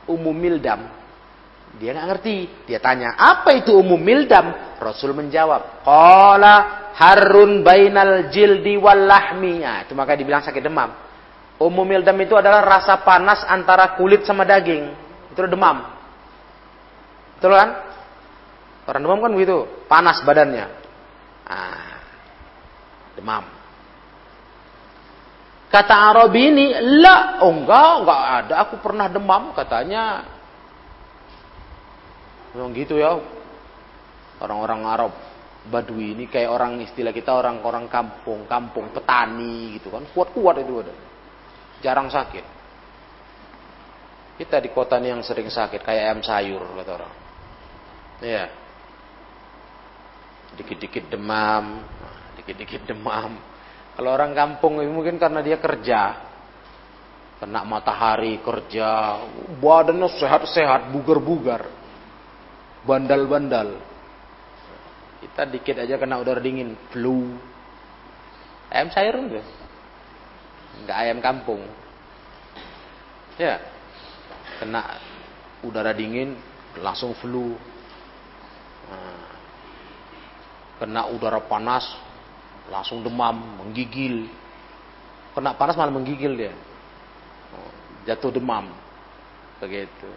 umum 0.07 0.35
mildam. 0.35 0.87
Dia 1.79 1.95
nggak 1.95 2.09
ngerti. 2.15 2.37
Dia 2.71 2.79
tanya, 2.79 3.15
apa 3.19 3.55
itu 3.59 3.75
umum 3.75 3.99
mildam? 3.99 4.55
Rasul 4.79 5.11
menjawab, 5.15 5.83
Qala 5.83 6.55
harun 6.95 7.67
bainal 7.67 8.31
jildi 8.31 8.79
wal 8.79 9.07
lahmi. 9.07 9.63
Nah, 9.63 9.87
itu 9.87 9.95
maka 9.95 10.19
dibilang 10.19 10.43
sakit 10.43 10.63
demam. 10.63 10.95
Umum 11.59 11.83
mildam 11.83 12.15
itu 12.23 12.39
adalah 12.39 12.63
rasa 12.63 13.03
panas 13.03 13.43
antara 13.47 13.99
kulit 13.99 14.23
sama 14.23 14.47
daging. 14.47 14.95
Itu 15.35 15.43
demam. 15.47 15.91
Betul 17.39 17.55
kan? 17.55 17.71
Orang 18.87 19.03
demam 19.03 19.21
kan 19.23 19.33
begitu, 19.35 19.67
panas 19.87 20.23
badannya. 20.23 20.67
Ah, 21.47 21.99
demam. 23.15 23.45
Kata 25.69 25.95
Arabi 26.17 26.49
ini, 26.49 26.67
la, 26.97 27.45
oh 27.45 27.53
enggak, 27.53 27.93
enggak 28.01 28.23
ada. 28.41 28.55
Aku 28.65 28.81
pernah 28.81 29.05
demam, 29.13 29.53
katanya. 29.53 30.25
Memang 32.57 32.73
gitu 32.73 32.97
ya. 32.97 33.21
Orang-orang 34.41 34.81
Arab 34.89 35.13
Badui 35.69 36.17
ini 36.17 36.25
kayak 36.25 36.49
orang 36.49 36.81
istilah 36.81 37.13
kita 37.13 37.37
orang-orang 37.37 37.85
kampung, 37.93 38.49
kampung 38.49 38.89
petani 38.97 39.77
gitu 39.77 39.93
kan. 39.93 40.09
Kuat-kuat 40.09 40.65
itu 40.65 40.81
ada. 40.81 40.95
Jarang 41.85 42.09
sakit. 42.09 42.45
Kita 44.41 44.57
di 44.65 44.73
kota 44.73 44.97
ini 44.97 45.13
yang 45.13 45.21
sering 45.21 45.53
sakit 45.53 45.85
kayak 45.85 46.03
ayam 46.09 46.21
sayur 46.25 46.65
kata 46.65 46.93
orang. 46.97 47.13
Iya. 48.25 48.45
Dikit-dikit 50.57 51.13
demam, 51.13 51.85
dikit-dikit 52.41 52.89
demam 52.89 53.58
kalau 53.99 54.15
orang 54.15 54.31
kampung 54.31 54.79
ini 54.79 54.95
mungkin 54.95 55.19
karena 55.19 55.43
dia 55.43 55.59
kerja. 55.59 56.23
Kena 57.43 57.67
matahari 57.67 58.39
kerja. 58.39 59.19
Badannya 59.59 60.07
sehat-sehat, 60.23 60.95
bugar-bugar. 60.95 61.67
Bandal-bandal. 62.87 63.75
Kita 65.19 65.51
dikit 65.51 65.83
aja 65.83 65.99
kena 65.99 66.23
udara 66.23 66.39
dingin. 66.39 66.79
Flu. 66.95 67.27
Ayam 68.71 68.87
sayur 68.95 69.19
enggak? 69.19 69.47
Enggak 70.79 70.97
ayam 71.03 71.19
kampung. 71.19 71.67
Ya. 73.35 73.59
Kena 74.63 74.95
udara 75.67 75.91
dingin 75.91 76.39
langsung 76.79 77.19
flu. 77.19 77.59
Nah. 78.87 79.27
Kena 80.79 81.11
udara 81.11 81.43
panas 81.43 81.83
langsung 82.69 83.01
demam, 83.05 83.65
menggigil. 83.65 84.29
Kena 85.33 85.57
panas 85.57 85.77
malah 85.77 85.93
menggigil 85.93 86.33
dia. 86.37 86.55
Jatuh 88.09 88.33
demam. 88.33 88.73
Begitu. 89.61 90.09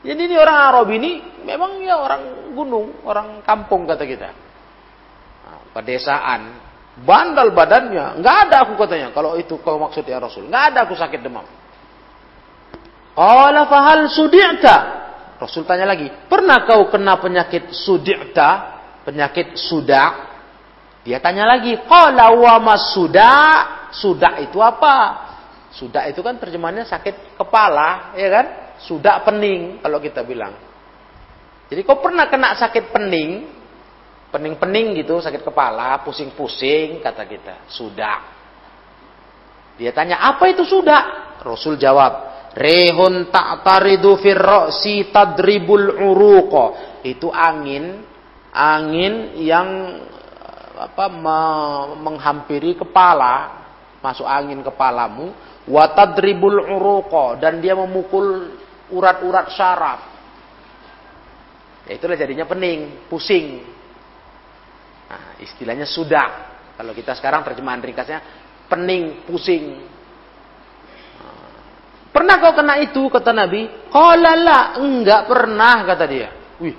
Jadi 0.00 0.32
ini 0.32 0.36
orang 0.36 0.58
Arab 0.72 0.88
ini 0.88 1.20
memang 1.44 1.76
ya 1.84 2.00
orang 2.00 2.52
gunung, 2.56 3.04
orang 3.04 3.44
kampung 3.44 3.84
kata 3.84 4.04
kita. 4.08 4.32
Nah, 5.44 5.60
pedesaan, 5.76 6.56
bandal 7.04 7.52
badannya, 7.52 8.16
nggak 8.20 8.36
ada 8.48 8.56
aku 8.64 8.80
katanya. 8.80 9.12
Kalau 9.12 9.36
itu 9.36 9.60
kau 9.60 9.76
maksud 9.76 10.08
ya 10.08 10.16
Rasul, 10.16 10.48
nggak 10.48 10.64
ada 10.72 10.78
aku 10.88 10.96
sakit 10.96 11.20
demam. 11.20 11.44
Qala 13.12 13.68
fahal 13.68 14.08
sudi'ta? 14.08 14.76
Rasul 15.36 15.68
tanya 15.68 15.84
lagi, 15.84 16.08
pernah 16.28 16.64
kau 16.64 16.88
kena 16.88 17.20
penyakit 17.20 17.68
sudi'ta? 17.68 18.80
Penyakit 19.04 19.56
sudak? 19.56 20.29
Dia 21.00 21.18
tanya 21.18 21.48
lagi, 21.48 21.80
qala 21.88 22.32
wa 22.36 22.60
masuda? 22.60 23.32
Sudah 23.90 24.38
itu 24.44 24.60
apa? 24.60 25.28
Sudah 25.72 26.06
itu 26.10 26.20
kan 26.20 26.36
terjemahannya 26.36 26.84
sakit 26.86 27.38
kepala, 27.40 28.14
ya 28.18 28.28
kan? 28.28 28.46
Sudah 28.84 29.22
pening 29.24 29.80
kalau 29.80 29.98
kita 30.02 30.26
bilang. 30.26 30.56
Jadi 31.70 31.80
kau 31.86 32.02
pernah 32.02 32.26
kena 32.26 32.58
sakit 32.58 32.90
pening? 32.90 33.60
Pening-pening 34.30 34.94
gitu, 35.02 35.18
sakit 35.18 35.42
kepala, 35.42 36.06
pusing-pusing 36.06 37.02
kata 37.02 37.22
kita. 37.26 37.54
Sudah. 37.66 38.18
Dia 39.74 39.90
tanya, 39.90 40.22
apa 40.22 40.46
itu 40.46 40.62
sudah? 40.62 41.34
Rasul 41.42 41.80
jawab, 41.80 42.30
Rehun 42.50 43.30
ta'taridu 43.30 44.18
firro'si 44.18 45.14
tadribul 45.14 46.02
uruko. 46.02 46.98
Itu 47.06 47.30
angin, 47.30 48.02
angin 48.50 49.38
yang 49.38 49.68
apa 50.80 51.12
menghampiri 52.00 52.72
kepala, 52.80 53.60
masuk 54.00 54.24
angin 54.24 54.64
kepalamu, 54.64 55.36
watadribul 55.68 56.56
uruqa 56.56 57.36
dan 57.36 57.60
dia 57.60 57.76
memukul 57.76 58.56
urat-urat 58.88 59.52
syaraf. 59.52 60.00
Ya 61.84 61.98
itulah 61.98 62.16
jadinya 62.16 62.46
pening, 62.46 63.10
pusing. 63.10 63.66
Nah, 65.10 65.36
istilahnya 65.42 65.84
sudah. 65.84 66.28
Kalau 66.78 66.94
kita 66.94 67.12
sekarang 67.18 67.42
terjemahan 67.42 67.82
ringkasnya 67.82 68.22
pening, 68.70 69.26
pusing. 69.26 69.84
Nah, 71.18 71.60
pernah 72.14 72.38
kau 72.38 72.54
kena 72.54 72.78
itu 72.78 73.10
kata 73.10 73.34
Nabi? 73.34 73.66
Qala 73.90 74.32
la, 74.38 74.60
enggak 74.78 75.26
pernah 75.26 75.76
kata 75.82 76.04
dia. 76.06 76.30
Wih. 76.62 76.76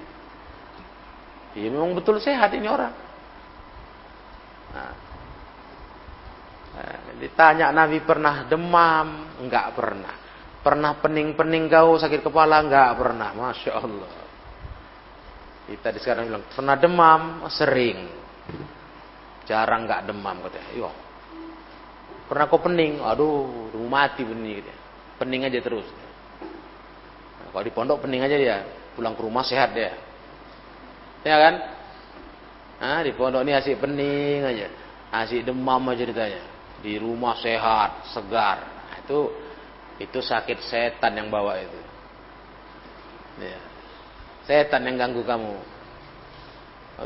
Iya 1.59 1.67
memang 1.67 1.91
betul 1.91 2.23
sehat 2.23 2.55
ini 2.55 2.71
orang. 2.71 2.95
Nah. 4.71 4.93
nah, 6.70 6.70
ditanya 7.21 7.69
Nabi 7.69 8.01
pernah 8.01 8.49
demam? 8.49 9.37
Enggak 9.37 9.77
pernah. 9.77 10.13
Pernah 10.61 10.97
pening-pening 11.01 11.69
kau 11.69 11.97
sakit 11.97 12.21
kepala? 12.21 12.61
Enggak 12.61 12.93
pernah. 12.97 13.29
Masya 13.33 13.71
Allah. 13.77 14.13
Kita 15.69 15.87
di 15.93 15.99
sekarang 16.01 16.29
bilang, 16.29 16.45
pernah 16.49 16.75
demam? 16.77 17.21
Sering. 17.49 17.99
Jarang 19.45 19.89
enggak 19.89 20.05
demam 20.05 20.37
katanya. 20.45 20.69
Yo. 20.77 20.89
Pernah 22.29 22.45
kau 22.49 22.61
pening? 22.61 23.01
Aduh, 23.01 23.73
rumah 23.73 24.09
mati 24.09 24.21
pening 24.21 24.61
gitu. 24.61 24.71
Pening 25.17 25.41
aja 25.45 25.59
terus. 25.61 25.87
Nah, 27.41 27.47
kalau 27.53 27.63
di 27.65 27.73
pondok 27.73 28.05
pening 28.05 28.21
aja 28.25 28.35
dia. 28.37 28.57
Pulang 28.97 29.17
ke 29.17 29.21
rumah 29.23 29.45
sehat 29.45 29.73
dia. 29.73 29.93
Ya 31.21 31.37
kan? 31.37 31.55
Nah, 32.81 32.99
di 33.05 33.13
pondok 33.13 33.45
ini 33.45 33.53
asik 33.53 33.77
pening 33.77 34.41
aja. 34.45 34.67
Asik 35.11 35.45
demam 35.45 35.85
aja 35.89 36.05
ditanya. 36.05 36.50
Di 36.81 36.97
rumah 36.97 37.37
sehat, 37.37 38.09
segar. 38.13 38.57
Nah, 38.89 38.97
itu 39.05 39.19
itu 40.01 40.19
sakit 40.19 40.65
setan 40.65 41.13
yang 41.13 41.29
bawa 41.29 41.61
itu. 41.61 41.79
Ya. 43.41 43.61
Setan 44.49 44.85
yang 44.89 44.97
ganggu 44.97 45.21
kamu. 45.21 45.55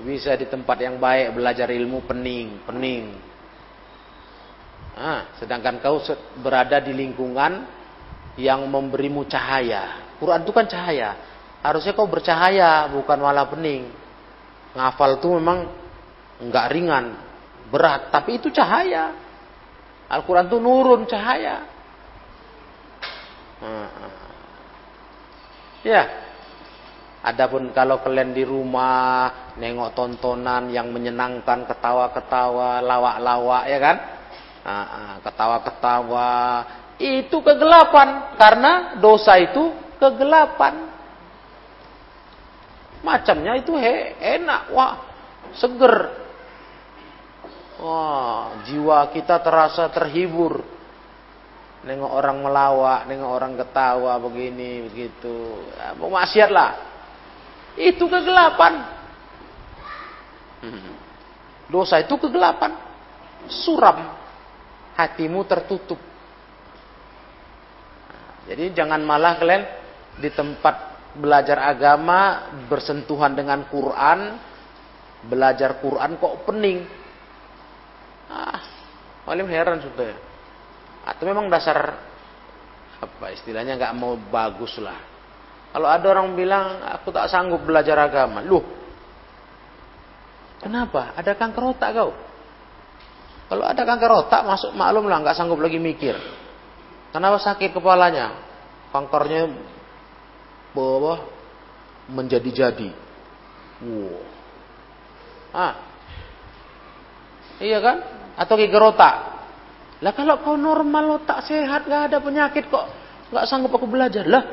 Bisa 0.04 0.36
di 0.36 0.48
tempat 0.48 0.80
yang 0.80 1.00
baik 1.00 1.36
belajar 1.36 1.72
ilmu 1.72 2.04
pening, 2.04 2.64
pening. 2.68 3.16
Nah, 4.96 5.36
sedangkan 5.40 5.84
kau 5.84 6.00
berada 6.40 6.80
di 6.80 6.96
lingkungan 6.96 7.68
yang 8.40 8.64
memberimu 8.68 9.28
cahaya. 9.28 10.16
Quran 10.20 10.44
itu 10.44 10.52
kan 10.56 10.68
cahaya. 10.68 11.10
Harusnya 11.60 11.92
kau 11.96 12.08
bercahaya, 12.08 12.88
bukan 12.92 13.20
malah 13.20 13.48
pening. 13.52 13.92
Ngafal 14.76 15.20
itu 15.20 15.28
memang 15.36 15.68
enggak 16.40 16.68
ringan, 16.72 17.16
berat, 17.72 18.12
tapi 18.12 18.40
itu 18.40 18.52
cahaya. 18.52 19.25
Al-Quran 20.06 20.46
itu 20.46 20.58
nurun 20.62 21.10
cahaya. 21.10 21.66
Ya, 25.86 26.04
adapun 27.22 27.70
kalau 27.74 28.02
kalian 28.02 28.34
di 28.34 28.42
rumah 28.42 29.54
nengok 29.58 29.94
tontonan 29.94 30.70
yang 30.74 30.90
menyenangkan, 30.90 31.70
ketawa-ketawa, 31.70 32.82
lawak-lawak, 32.82 33.64
ya 33.70 33.80
kan? 33.82 33.98
Ketawa-ketawa, 35.22 36.34
itu 36.98 37.38
kegelapan 37.42 38.34
karena 38.38 38.98
dosa 38.98 39.38
itu 39.38 39.74
kegelapan. 40.02 40.90
Macamnya 43.06 43.62
itu 43.62 43.78
he, 43.78 44.18
enak, 44.18 44.74
wah, 44.74 45.06
seger. 45.54 46.25
Wah, 47.86 48.66
jiwa 48.66 49.14
kita 49.14 49.38
terasa 49.46 49.86
terhibur. 49.94 50.66
Nengok 51.86 52.18
orang 52.18 52.42
melawak, 52.42 53.06
nengok 53.06 53.30
orang 53.30 53.54
ketawa 53.62 54.18
begini, 54.18 54.90
begitu. 54.90 55.70
Ya, 55.78 55.94
mau 55.94 56.10
maksiat 56.10 56.50
lah. 56.50 56.72
Itu 57.78 58.10
kegelapan. 58.10 58.74
Hmm. 60.66 60.98
Dosa 61.70 62.02
itu 62.02 62.18
kegelapan. 62.18 62.74
Suram. 63.54 64.18
Hatimu 64.98 65.46
tertutup. 65.46 66.02
Jadi 68.50 68.74
jangan 68.74 69.06
malah 69.06 69.38
kalian 69.38 69.64
di 70.18 70.34
tempat 70.34 70.98
belajar 71.22 71.70
agama, 71.70 72.50
bersentuhan 72.66 73.38
dengan 73.38 73.62
Quran, 73.70 74.42
belajar 75.30 75.78
Quran 75.86 76.18
kok 76.18 76.50
pening. 76.50 77.05
Ah, 78.36 78.60
Malim 79.24 79.48
heran 79.48 79.80
sudah. 79.80 80.12
Atau 81.08 81.24
memang 81.24 81.48
dasar 81.48 81.96
apa 83.00 83.26
istilahnya 83.32 83.80
nggak 83.80 83.96
mau 83.96 84.20
bagus 84.20 84.76
lah. 84.84 85.00
Kalau 85.72 85.88
ada 85.88 86.06
orang 86.12 86.36
bilang 86.36 86.84
aku 86.84 87.12
tak 87.16 87.32
sanggup 87.32 87.64
belajar 87.64 87.96
agama, 88.00 88.44
loh 88.44 88.64
Kenapa? 90.66 91.14
Ada 91.14 91.38
kanker 91.38 91.78
otak 91.78 91.94
kau. 91.94 92.10
Kalau 93.46 93.64
ada 93.70 93.86
kanker 93.86 94.12
otak 94.26 94.42
masuk 94.50 94.74
maklum 94.74 95.06
lah 95.06 95.22
nggak 95.22 95.38
sanggup 95.38 95.62
lagi 95.62 95.78
mikir. 95.78 96.18
Kenapa 97.14 97.38
sakit 97.38 97.70
kepalanya? 97.70 98.34
Kankernya 98.90 99.52
bawah 100.74 101.22
menjadi-jadi. 102.10 102.90
Wow. 103.86 104.18
Ah. 105.54 105.74
Iya 107.62 107.80
kan? 107.80 107.98
Atau 108.36 108.60
kanker 108.60 108.84
otak. 108.96 109.16
Lah 110.04 110.12
kalau 110.12 110.44
kau 110.44 110.60
normal 110.60 111.24
otak 111.24 111.48
sehat 111.48 111.88
nggak 111.88 112.12
ada 112.12 112.18
penyakit 112.20 112.68
kok 112.68 112.86
nggak 113.32 113.46
sanggup 113.48 113.72
aku 113.74 113.88
belajar 113.88 114.28
lah. 114.28 114.44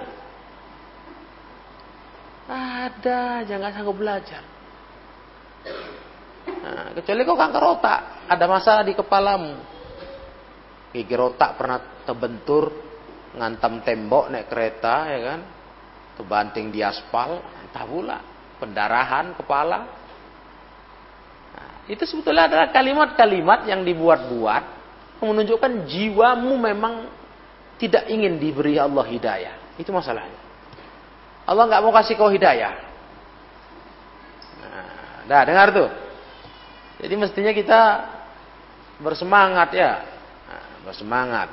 Ada, 2.53 3.47
jangan 3.47 3.70
sanggup 3.70 3.97
belajar. 3.97 4.43
Nah, 6.43 6.91
kecuali 6.95 7.22
kau 7.22 7.39
kanker 7.39 7.64
otak, 7.78 8.01
ada 8.26 8.45
masalah 8.51 8.83
di 8.83 8.95
kepalamu. 8.95 9.55
Gigi 10.93 11.16
otak 11.16 11.57
pernah 11.57 11.78
terbentur, 12.05 12.68
ngantam 13.39 13.80
tembok 13.80 14.28
naik 14.28 14.51
kereta, 14.51 15.09
ya 15.09 15.20
kan? 15.33 15.41
Terbanting 16.18 16.68
di 16.68 16.85
aspal, 16.85 17.41
entah 17.64 17.87
pula 17.87 18.18
pendarahan 18.61 19.33
kepala. 19.39 20.02
Itu 21.91 22.07
sebetulnya 22.07 22.47
adalah 22.47 22.70
kalimat-kalimat 22.70 23.66
yang 23.66 23.83
dibuat-buat 23.83 24.83
menunjukkan 25.22 25.87
jiwamu 25.87 26.59
memang 26.59 27.07
tidak 27.78 28.11
ingin 28.11 28.39
diberi 28.39 28.78
Allah 28.78 29.07
hidayah. 29.07 29.55
Itu 29.78 29.95
masalahnya. 29.95 30.39
Allah 31.47 31.64
nggak 31.66 31.83
mau 31.83 31.95
kasih 31.95 32.14
kau 32.18 32.30
hidayah. 32.30 32.74
Nah, 34.62 35.26
dah 35.26 35.43
dengar 35.47 35.68
tuh. 35.74 35.89
Jadi 37.03 37.14
mestinya 37.18 37.51
kita 37.51 37.80
bersemangat 39.03 39.74
ya. 39.74 39.93
Nah, 40.47 40.64
bersemangat. 40.87 41.49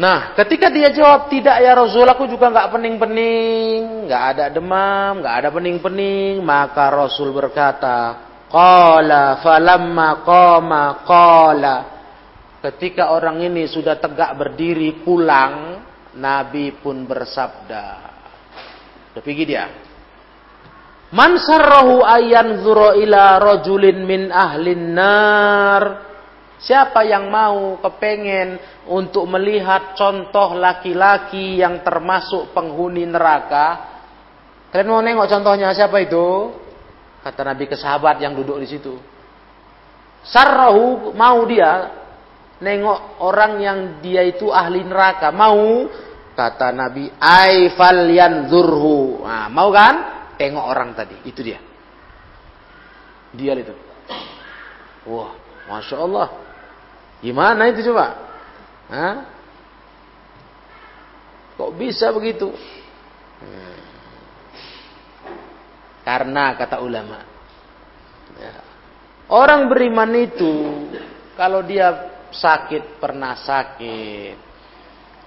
Nah, 0.00 0.32
ketika 0.32 0.72
dia 0.72 0.88
jawab 0.96 1.28
tidak 1.28 1.60
ya 1.60 1.76
Rasul, 1.76 2.08
aku 2.08 2.24
juga 2.24 2.48
nggak 2.48 2.72
pening-pening, 2.72 4.08
nggak 4.08 4.22
ada 4.32 4.44
demam, 4.48 5.20
nggak 5.20 5.34
ada 5.44 5.48
pening-pening, 5.52 6.40
maka 6.40 6.88
Rasul 6.88 7.36
berkata, 7.36 8.29
Qala 8.50 9.38
falamma 9.38 10.26
qama 10.26 10.82
qala. 11.06 11.76
Ketika 12.60 13.14
orang 13.14 13.40
ini 13.40 13.70
sudah 13.70 13.96
tegak 13.96 14.36
berdiri 14.36 15.00
pulang, 15.06 15.80
Nabi 16.18 16.74
pun 16.74 17.06
bersabda. 17.06 17.86
Udah 19.14 19.22
pergi 19.22 19.44
dia. 19.46 19.64
Man 21.10 21.38
sarrahu 21.42 22.06
ayan 22.06 22.62
ila 22.62 23.22
rajulin 23.38 23.98
min 24.06 24.30
ahlin 24.34 24.94
nar. 24.94 25.84
Siapa 26.60 27.08
yang 27.08 27.32
mau 27.32 27.80
kepengen 27.80 28.60
untuk 28.92 29.24
melihat 29.24 29.96
contoh 29.96 30.52
laki-laki 30.52 31.56
yang 31.56 31.80
termasuk 31.80 32.52
penghuni 32.52 33.08
neraka? 33.08 33.88
Kalian 34.68 34.86
mau 34.92 35.00
nengok 35.00 35.26
contohnya 35.26 35.72
siapa 35.72 36.04
itu? 36.04 36.52
Kata 37.20 37.40
Nabi 37.44 37.68
ke 37.68 37.76
sahabat 37.76 38.20
yang 38.20 38.32
duduk 38.32 38.56
di 38.60 38.68
situ. 38.68 38.96
Sarrahu 40.24 41.12
mau 41.16 41.44
dia 41.48 42.00
nengok 42.60 43.24
orang 43.24 43.52
yang 43.60 43.78
dia 44.04 44.24
itu 44.24 44.52
ahli 44.52 44.84
neraka. 44.84 45.32
Mau 45.32 45.88
kata 46.32 46.72
Nabi 46.72 47.12
aifal 47.20 48.08
yanzurhu. 48.08 49.24
Nah, 49.24 49.48
mau 49.52 49.68
kan? 49.72 50.20
tengok 50.40 50.64
orang 50.64 50.96
tadi. 50.96 51.12
Itu 51.28 51.44
dia. 51.44 51.60
Dia 53.36 53.52
itu. 53.60 53.76
Wah, 55.04 55.36
masya 55.68 56.00
Allah. 56.00 56.28
Gimana 57.20 57.68
itu 57.68 57.84
coba? 57.92 58.16
Hah? 58.88 59.16
Kok 61.60 61.76
bisa 61.76 62.08
begitu? 62.16 62.48
Hmm. 63.44 63.80
Karena 66.00 66.56
kata 66.56 66.80
ulama, 66.80 67.20
ya. 68.40 68.54
orang 69.28 69.68
beriman 69.68 70.10
itu 70.16 70.54
kalau 71.36 71.60
dia 71.60 72.08
sakit 72.32 72.96
pernah 72.96 73.36
sakit, 73.36 74.36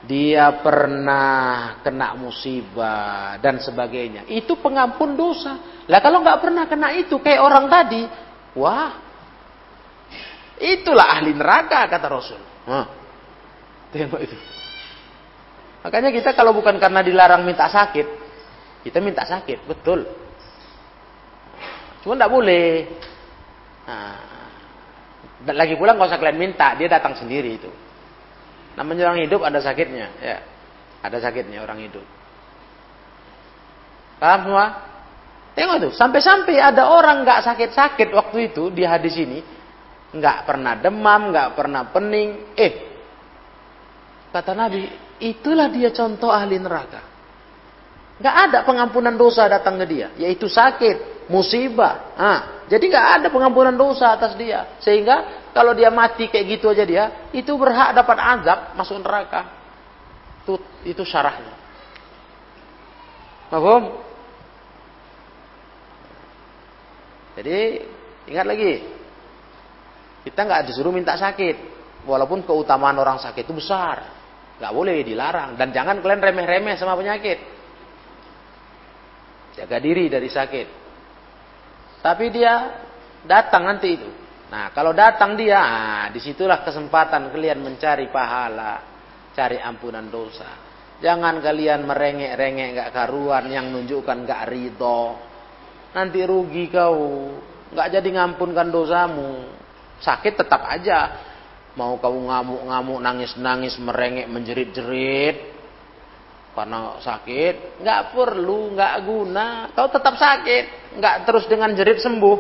dia 0.04 0.52
pernah 0.60 1.80
kena 1.80 2.18
musibah 2.18 3.40
dan 3.40 3.62
sebagainya. 3.62 4.28
Itu 4.28 4.60
pengampun 4.60 5.16
dosa. 5.16 5.84
Lah 5.88 6.00
kalau 6.04 6.26
nggak 6.26 6.40
pernah 6.42 6.66
kena 6.68 6.92
itu 6.96 7.22
kayak 7.22 7.42
orang 7.44 7.66
tadi, 7.72 8.02
wah, 8.58 8.98
itulah 10.60 11.08
ahli 11.20 11.32
neraka 11.32 11.88
kata 11.88 12.08
Rasul. 12.08 12.42
Tengok 13.94 14.22
itu. 14.26 14.38
Makanya 15.84 16.10
kita 16.16 16.32
kalau 16.32 16.56
bukan 16.56 16.80
karena 16.80 17.04
dilarang 17.04 17.44
minta 17.44 17.68
sakit, 17.68 18.08
kita 18.88 19.04
minta 19.04 19.28
sakit, 19.28 19.68
betul. 19.68 20.23
Cuma 22.04 22.20
nggak 22.20 22.34
boleh. 22.36 22.68
Nah, 23.88 24.20
lagi 25.56 25.80
pulang 25.80 25.96
kalau 25.96 26.12
usah 26.12 26.20
kalian 26.20 26.40
minta, 26.40 26.76
dia 26.76 26.92
datang 26.92 27.16
sendiri 27.16 27.56
itu. 27.56 27.72
Namanya 28.76 29.12
orang 29.12 29.24
hidup 29.24 29.42
ada 29.48 29.60
sakitnya, 29.64 30.08
ya. 30.20 30.38
Ada 31.04 31.24
sakitnya 31.24 31.64
orang 31.64 31.80
hidup. 31.84 32.04
Paham 34.20 34.40
semua? 34.48 34.66
Tengok 35.54 35.78
tuh, 35.78 35.92
sampai-sampai 35.94 36.58
ada 36.58 36.90
orang 36.90 37.22
nggak 37.22 37.46
sakit-sakit 37.46 38.10
waktu 38.10 38.50
itu 38.50 38.74
di 38.74 38.82
hadis 38.82 39.14
ini, 39.20 39.46
nggak 40.10 40.50
pernah 40.50 40.74
demam, 40.74 41.30
nggak 41.30 41.54
pernah 41.54 41.86
pening. 41.94 42.58
Eh, 42.58 42.74
kata 44.34 44.58
Nabi, 44.58 44.90
itulah 45.22 45.70
dia 45.70 45.94
contoh 45.94 46.34
ahli 46.34 46.58
neraka. 46.58 47.06
Nggak 48.18 48.36
ada 48.50 48.60
pengampunan 48.66 49.14
dosa 49.14 49.46
datang 49.46 49.78
ke 49.78 49.86
dia, 49.86 50.08
yaitu 50.18 50.50
sakit, 50.50 51.13
musibah. 51.28 52.16
Nah, 52.18 52.40
jadi 52.68 52.84
nggak 52.90 53.08
ada 53.20 53.28
pengampunan 53.30 53.76
dosa 53.76 54.16
atas 54.16 54.34
dia, 54.40 54.80
sehingga 54.80 55.48
kalau 55.52 55.76
dia 55.76 55.92
mati 55.94 56.28
kayak 56.32 56.60
gitu 56.60 56.72
aja 56.72 56.84
dia, 56.88 57.30
itu 57.36 57.52
berhak 57.54 57.94
dapat 57.94 58.18
azab 58.18 58.60
masuk 58.74 59.00
neraka. 59.04 59.42
Itu 60.44 60.60
itu 60.88 61.04
syarahnya. 61.04 61.54
Paham? 63.54 63.84
Jadi 67.34 67.60
ingat 68.30 68.46
lagi, 68.46 68.74
kita 70.26 70.40
nggak 70.46 70.62
disuruh 70.70 70.94
minta 70.94 71.18
sakit, 71.18 71.56
walaupun 72.06 72.46
keutamaan 72.46 72.98
orang 72.98 73.20
sakit 73.20 73.44
itu 73.46 73.54
besar, 73.58 74.06
nggak 74.62 74.74
boleh 74.74 75.02
dilarang 75.02 75.58
dan 75.58 75.74
jangan 75.74 76.00
kalian 76.00 76.22
remeh-remeh 76.22 76.76
sama 76.78 76.96
penyakit. 76.96 77.40
Jaga 79.54 79.78
diri 79.78 80.10
dari 80.10 80.30
sakit. 80.30 80.83
Tapi 82.04 82.26
dia 82.36 82.84
datang 83.24 83.64
nanti 83.64 83.96
itu, 83.96 84.10
Nah, 84.54 84.70
kalau 84.70 84.94
datang 84.94 85.34
dia, 85.34 85.58
nah, 85.58 86.06
di 86.14 86.22
situlah 86.22 86.62
kesempatan 86.62 87.34
kalian 87.34 87.58
mencari 87.58 88.06
pahala, 88.14 88.86
cari 89.34 89.58
ampunan 89.58 90.06
dosa. 90.14 90.46
Jangan 91.02 91.42
kalian 91.42 91.90
merengek-rengek 91.90 92.78
gak 92.78 92.94
karuan 92.94 93.50
yang 93.50 93.74
menunjukkan 93.74 94.30
gak 94.30 94.46
ridho. 94.54 95.18
Nanti 95.98 96.22
rugi 96.22 96.70
kau, 96.70 97.34
gak 97.74 97.98
jadi 97.98 98.06
ngampunkan 98.14 98.70
dosamu. 98.70 99.50
Sakit 100.06 100.46
tetap 100.46 100.70
aja. 100.70 101.18
Mau 101.74 101.98
kau 101.98 102.14
ngamuk-ngamuk, 102.14 103.02
nangis-nangis, 103.02 103.82
merengek, 103.82 104.30
menjerit-jerit. 104.30 105.38
Karena 106.54 107.02
sakit, 107.02 107.82
gak 107.82 108.14
perlu, 108.14 108.78
gak 108.78 108.96
guna. 109.02 109.74
Kau 109.74 109.90
tetap 109.90 110.14
sakit, 110.22 110.98
gak 111.02 111.26
terus 111.26 111.50
dengan 111.50 111.74
jerit 111.74 111.98
sembuh. 111.98 112.40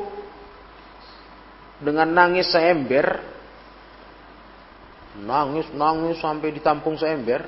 Dengan 1.81 2.07
nangis 2.13 2.53
seember 2.53 3.33
nangis 5.13 5.69
nangis 5.77 6.17
sampai 6.17 6.49
ditampung 6.49 6.97
seember. 6.97 7.45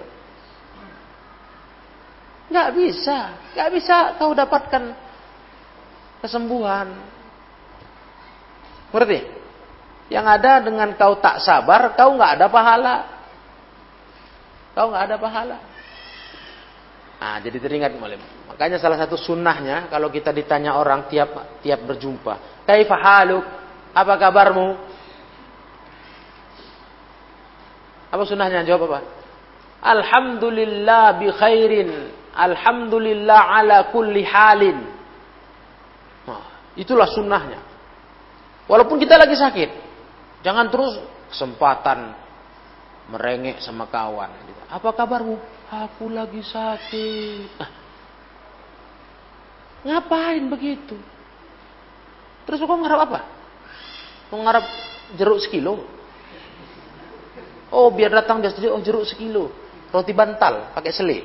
Nggak 2.45 2.69
bisa 2.77 3.17
nggak 3.57 3.69
bisa 3.73 3.95
kau 4.21 4.37
dapatkan 4.37 4.93
kesembuhan. 6.21 6.93
Berarti 8.93 9.19
yang 10.13 10.29
ada 10.29 10.61
dengan 10.61 10.93
kau 10.93 11.17
tak 11.17 11.41
sabar 11.41 11.97
kau 11.97 12.13
nggak 12.13 12.37
ada 12.37 12.47
pahala. 12.53 12.95
Kau 14.77 14.93
nggak 14.93 15.05
ada 15.09 15.17
pahala 15.17 15.57
Nah, 17.25 17.41
jadi 17.41 17.57
teringat 17.57 17.97
malam. 17.97 18.21
Makanya 18.45 18.77
salah 18.77 19.01
satu 19.01 19.17
sunnahnya 19.17 19.89
kalau 19.89 20.13
kita 20.13 20.29
ditanya 20.29 20.77
orang 20.77 21.09
tiap 21.09 21.57
tiap 21.65 21.81
berjumpa, 21.81 22.61
kaifa 22.69 22.93
haluk? 23.01 23.41
Apa 23.97 24.13
kabarmu? 24.21 24.77
Apa 28.13 28.23
sunnahnya? 28.29 28.61
Jawab 28.61 28.93
apa? 28.93 28.99
Alhamdulillah 29.81 31.17
bi 31.17 31.33
khairin. 31.33 31.89
Alhamdulillah 32.37 33.41
ala 33.57 33.89
kulli 33.89 34.21
halin. 34.21 34.85
Itulah 36.77 37.09
sunnahnya. 37.09 37.57
Walaupun 38.69 39.01
kita 39.01 39.17
lagi 39.17 39.33
sakit. 39.33 39.69
Jangan 40.45 40.69
terus 40.69 41.01
kesempatan 41.33 42.13
merengek 43.09 43.61
sama 43.61 43.85
kawan. 43.89 44.29
Apa 44.69 44.89
kabarmu? 44.93 45.37
Aku 45.69 46.09
lagi 46.09 46.41
sakit. 46.41 47.57
Nah, 47.61 47.71
ngapain 49.85 50.45
begitu? 50.49 50.97
Terus 52.45 52.61
kau 52.61 52.77
ngarap 52.77 52.99
apa? 53.09 53.19
Kau 54.29 54.41
jeruk 55.17 55.41
sekilo? 55.41 55.85
Oh 57.73 57.89
biar 57.93 58.13
datang 58.13 58.41
dia 58.41 58.53
sendiri, 58.53 58.73
oh 58.73 58.81
jeruk 58.81 59.05
sekilo. 59.05 59.53
Roti 59.89 60.13
bantal, 60.13 60.73
pakai 60.73 60.93
sele. 60.93 61.17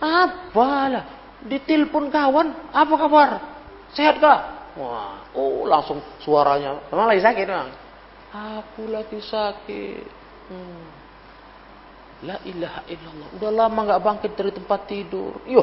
Apalah. 0.00 1.16
Ditelepon 1.38 2.10
kawan, 2.10 2.74
apa 2.74 2.94
kabar? 2.98 3.30
Sehat 3.94 4.18
kah? 4.18 4.72
Wah, 4.74 5.22
oh 5.32 5.64
langsung 5.64 6.02
suaranya. 6.22 6.82
Memang 6.90 7.06
lagi 7.08 7.22
sakit 7.22 7.46
memang. 7.46 7.70
Aku 8.34 8.90
lagi 8.90 9.18
sakit. 9.22 10.17
Hmm. 10.48 10.86
La 12.26 12.36
ilaha 12.42 12.82
illallah. 12.90 13.28
Udah 13.38 13.50
lama 13.54 13.78
nggak 13.86 14.02
bangkit 14.02 14.32
dari 14.34 14.50
tempat 14.50 14.80
tidur. 14.90 15.38
Yo, 15.46 15.62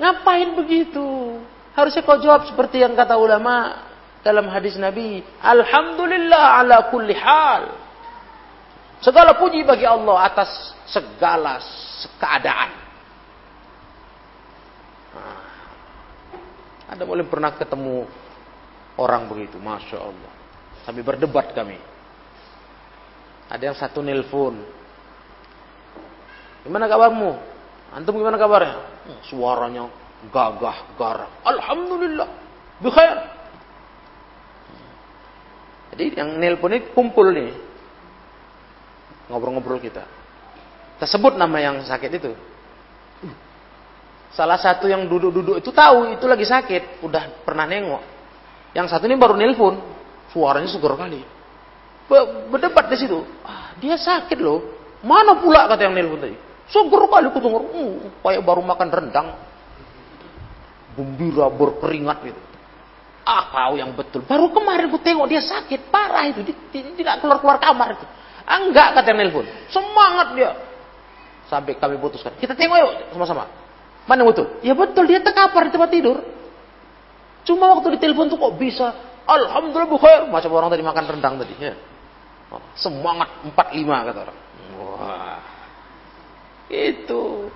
ngapain 0.00 0.58
begitu? 0.58 1.38
Harusnya 1.72 2.02
kau 2.02 2.18
jawab 2.18 2.50
seperti 2.50 2.82
yang 2.82 2.98
kata 2.98 3.14
ulama 3.14 3.86
dalam 4.26 4.50
hadis 4.50 4.74
Nabi. 4.74 5.22
Alhamdulillah 5.38 6.44
ala 6.58 6.90
kulli 6.90 7.14
hal. 7.14 7.78
Segala 9.02 9.34
puji 9.38 9.66
bagi 9.66 9.86
Allah 9.86 10.30
atas 10.30 10.50
segala 10.90 11.58
keadaan. 12.18 12.70
Nah, 15.14 15.42
ada 16.90 17.02
boleh 17.02 17.26
pernah 17.26 17.50
ketemu 17.54 18.06
orang 18.98 19.26
begitu, 19.26 19.58
masya 19.58 19.98
Allah. 19.98 20.32
Sambil 20.86 21.02
berdebat 21.06 21.50
kami. 21.54 21.91
Ada 23.52 23.62
yang 23.68 23.76
satu 23.76 24.00
nelpon. 24.00 24.56
Gimana 26.64 26.88
kabarmu? 26.88 27.36
Antum 27.92 28.16
gimana 28.16 28.40
kabarnya? 28.40 28.80
Hmm, 29.04 29.20
suaranya 29.28 29.92
gagah 30.32 30.96
garang. 30.96 31.32
Alhamdulillah. 31.44 32.28
Bikhair. 32.80 33.18
Jadi 35.92 36.16
yang 36.16 36.40
nelpon 36.40 36.72
ini 36.72 36.88
kumpul 36.96 37.28
nih. 37.28 37.52
Ngobrol-ngobrol 39.28 39.84
kita. 39.84 40.00
Kita 40.96 41.04
sebut 41.04 41.36
nama 41.36 41.60
yang 41.60 41.84
sakit 41.84 42.10
itu. 42.16 42.32
Salah 44.32 44.56
satu 44.56 44.88
yang 44.88 45.04
duduk-duduk 45.04 45.60
itu 45.60 45.68
tahu 45.76 46.16
itu 46.16 46.24
lagi 46.24 46.48
sakit. 46.48 47.04
Udah 47.04 47.44
pernah 47.44 47.68
nengok. 47.68 48.00
Yang 48.72 48.96
satu 48.96 49.04
ini 49.04 49.20
baru 49.20 49.36
nelpon. 49.36 49.76
Suaranya 50.32 50.72
segar 50.72 50.96
kali. 50.96 51.41
Berdebat 52.52 52.90
di 52.90 52.96
situ. 52.98 53.22
Ah, 53.46 53.72
dia 53.78 53.96
sakit 53.96 54.38
loh. 54.40 54.60
Mana 55.02 55.38
pula 55.38 55.66
kata 55.66 55.82
yang 55.86 55.94
nelpon 55.98 56.22
tadi? 56.22 56.36
Segar 56.70 57.02
kali 57.10 57.26
aku 57.28 57.38
dengar. 57.42 57.62
Uh, 57.74 57.94
kayak 58.22 58.42
baru 58.46 58.62
makan 58.62 58.88
rendang 58.88 59.28
gembira 60.94 61.48
berkeringat 61.48 62.18
gitu. 62.22 62.40
Ah 63.22 63.50
kau 63.50 63.74
yang 63.78 63.94
betul. 63.94 64.22
Baru 64.26 64.50
kemarin 64.50 64.90
ku 64.90 64.98
tengok 64.98 65.26
dia 65.30 65.42
sakit 65.42 65.90
parah 65.90 66.26
itu. 66.30 66.42
Dia, 66.46 66.56
tidak 66.94 67.14
keluar 67.22 67.38
keluar 67.38 67.58
kamar 67.58 67.98
itu. 67.98 68.06
Ah, 68.46 68.58
enggak 68.62 68.98
kata 68.98 69.10
nelpon. 69.14 69.46
Semangat 69.70 70.34
dia. 70.34 70.50
Sampai 71.46 71.76
kami 71.78 71.98
putuskan. 71.98 72.34
Kita 72.38 72.56
tengok 72.56 72.76
yuk 72.78 72.92
sama-sama. 73.14 73.46
Mana 74.06 74.26
yang 74.26 74.30
betul? 74.34 74.46
Ya 74.66 74.74
betul 74.74 75.04
dia 75.06 75.22
terkapar 75.22 75.68
di 75.68 75.70
tempat 75.70 75.90
tidur. 75.92 76.18
Cuma 77.42 77.74
waktu 77.74 77.98
ditelepon 77.98 78.30
tuh 78.30 78.38
kok 78.38 78.54
bisa. 78.58 78.86
Alhamdulillah 79.26 79.90
bukhair. 79.90 80.26
Macam 80.30 80.50
orang 80.54 80.70
tadi 80.70 80.82
makan 80.82 81.04
rendang 81.06 81.34
tadi. 81.38 81.54
Ya. 81.58 81.74
Semangat 82.76 83.28
45 83.46 84.08
kata 84.08 84.18
orang. 84.28 84.38
Wah. 84.80 85.40
Itu. 86.72 87.48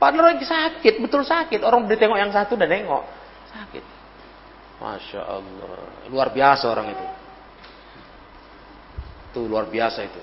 Padahal 0.00 0.36
lagi 0.36 0.48
sakit, 0.48 1.00
betul 1.04 1.24
sakit. 1.24 1.60
Orang 1.60 1.84
udah 1.84 1.98
tengok 1.98 2.16
yang 2.16 2.32
satu 2.32 2.56
dan 2.56 2.72
nengok. 2.72 3.04
Sakit. 3.52 3.84
Masya 4.80 5.20
Allah. 5.20 5.84
Luar 6.08 6.32
biasa 6.32 6.64
orang 6.72 6.88
itu. 6.92 7.06
Itu 9.30 9.40
luar 9.44 9.68
biasa 9.68 10.00
itu. 10.08 10.20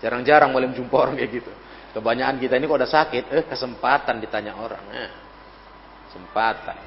Jarang-jarang 0.00 0.50
boleh 0.50 0.72
jumpa 0.72 0.96
orang 0.96 1.20
kayak 1.20 1.30
gitu. 1.44 1.52
Kebanyakan 1.90 2.36
kita 2.40 2.54
ini 2.56 2.64
kok 2.70 2.78
udah 2.80 2.90
sakit, 2.90 3.24
eh 3.34 3.44
kesempatan 3.44 4.22
ditanya 4.22 4.56
orang. 4.56 4.84
Eh, 4.94 5.10
kesempatan. 6.08 6.78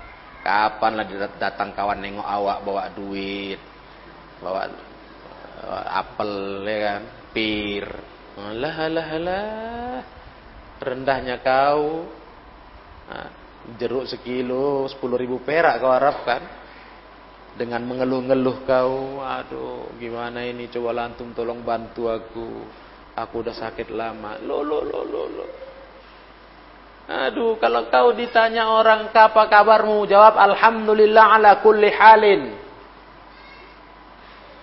Kapan 0.44 0.92
lah 0.96 1.06
datang 1.40 1.72
kawan 1.72 2.00
nengok 2.04 2.24
awak 2.24 2.58
bawa 2.66 2.90
duit, 2.92 3.60
bawa 4.44 4.68
apel 5.72 6.64
ya 6.68 6.78
kan, 6.84 7.02
pir. 7.32 7.88
Alah, 8.34 8.76
alah, 8.90 9.08
alah. 9.14 10.02
Rendahnya 10.84 11.40
kau, 11.40 12.08
Nah, 13.04 13.30
jeruk 13.78 14.08
sekilo 14.08 14.88
sepuluh 14.88 15.20
ribu 15.20 15.44
perak 15.44 15.84
kau 15.84 15.92
harapkan 15.92 16.42
dengan 17.54 17.84
mengeluh-ngeluh 17.86 18.66
kau 18.66 19.22
aduh 19.22 19.92
gimana 20.00 20.42
ini? 20.48 20.72
Coba 20.72 20.96
lantum 21.04 21.36
tolong 21.36 21.62
bantu 21.62 22.10
aku. 22.10 22.48
Aku 23.14 23.46
udah 23.46 23.54
sakit 23.54 23.94
lama. 23.94 24.42
Lo 24.42 24.66
lo 24.66 24.82
lo 24.82 25.02
lo 25.06 25.24
lo. 25.30 25.46
Aduh 27.04 27.60
kalau 27.60 27.92
kau 27.92 28.16
ditanya 28.16 28.72
orang 28.72 29.12
apa 29.14 29.44
kabarmu? 29.52 30.08
Jawab 30.10 30.40
alhamdulillah 30.40 31.38
ala 31.38 31.62
kulli 31.62 31.92
halin 31.94 32.63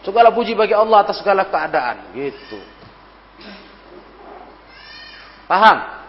segala 0.04 0.32
puji 0.32 0.56
bagi 0.56 0.72
Allah 0.76 1.04
atas 1.04 1.20
segala 1.20 1.48
keadaan 1.48 2.14
gitu 2.16 2.60
paham 5.44 6.00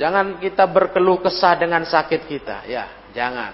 Jangan 0.00 0.40
kita 0.40 0.64
berkeluh 0.64 1.20
kesah 1.20 1.54
dengan 1.54 1.84
sakit 1.84 2.24
kita. 2.24 2.64
Ya, 2.64 2.88
jangan. 3.12 3.52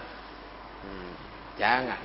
Hmm, 0.86 1.12
jangan. 1.58 2.00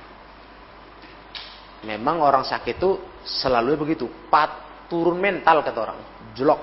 Memang 1.86 2.18
orang 2.18 2.42
sakit 2.42 2.76
itu 2.80 2.98
selalu 3.22 3.86
begitu. 3.86 4.10
Pat, 4.28 4.84
turun 4.90 5.16
mental 5.22 5.62
kata 5.62 5.78
orang. 5.78 6.00
Jelok. 6.34 6.60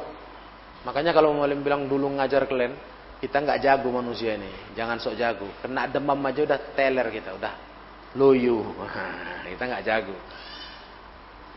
Makanya 0.84 1.10
kalau 1.16 1.32
mau 1.32 1.48
bilang 1.48 1.88
dulu 1.88 2.12
ngajar 2.18 2.50
kalian, 2.50 2.78
kita 3.24 3.40
nggak 3.40 3.62
jago 3.64 3.88
manusia 3.94 4.36
ini. 4.36 4.78
Jangan 4.78 5.02
sok 5.02 5.16
jago. 5.16 5.48
Kena 5.64 5.88
demam 5.88 6.20
aja 6.28 6.44
udah 6.44 6.60
teler 6.76 7.08
kita, 7.08 7.34
udah 7.34 7.54
loyo. 8.20 8.78
kita 9.54 9.64
nggak 9.64 9.84
jago. 9.88 10.16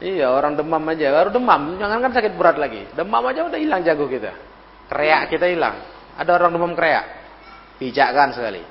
Iya 0.03 0.27
orang 0.27 0.59
demam 0.59 0.83
aja, 0.91 1.07
baru 1.15 1.31
demam, 1.31 1.79
jangan 1.79 1.99
kan 2.03 2.13
sakit 2.19 2.33
berat 2.35 2.59
lagi. 2.59 2.83
Demam 2.99 3.23
aja 3.31 3.47
udah 3.47 3.59
hilang 3.61 3.87
jago 3.87 4.11
kita. 4.11 4.35
Kreak 4.91 5.31
kita 5.31 5.47
hilang. 5.47 5.79
Ada 6.19 6.31
orang 6.35 6.51
demam 6.51 6.73
kreak. 6.75 7.05
Pijakan 7.79 8.35
sekali. 8.35 8.63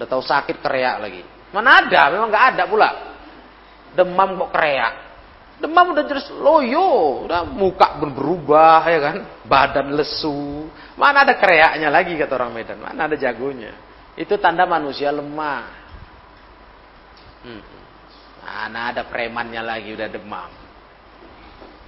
Udah 0.00 0.06
tahu 0.08 0.22
sakit 0.24 0.64
kreak 0.64 0.96
lagi. 1.04 1.22
Mana 1.52 1.84
ada? 1.84 2.10
Memang 2.10 2.28
nggak 2.32 2.46
ada 2.56 2.62
pula. 2.64 2.90
Demam 3.92 4.40
kok 4.40 4.50
kreak. 4.56 4.94
Demam 5.54 5.94
udah 5.94 6.02
jelas 6.02 6.26
loyo, 6.34 7.24
udah 7.30 7.46
muka 7.46 7.94
berubah 8.02 8.82
ya 8.90 8.98
kan, 8.98 9.16
badan 9.46 9.94
lesu. 9.94 10.66
Mana 10.98 11.22
ada 11.22 11.38
kreaknya 11.38 11.94
lagi 11.94 12.18
kata 12.18 12.34
orang 12.34 12.50
Medan, 12.58 12.82
mana 12.82 13.06
ada 13.06 13.14
jagonya. 13.14 13.70
Itu 14.18 14.34
tanda 14.42 14.66
manusia 14.66 15.14
lemah. 15.14 15.62
Hmm. 17.46 17.62
Mana 18.44 18.92
ada 18.92 19.08
premannya 19.08 19.64
lagi 19.64 19.96
udah 19.96 20.08
demam. 20.12 20.52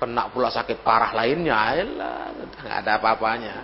Kena 0.00 0.32
pula 0.32 0.48
sakit 0.48 0.80
parah 0.80 1.12
lainnya, 1.12 1.56
nggak 1.84 2.76
ada 2.84 2.96
apa-apanya. 2.96 3.54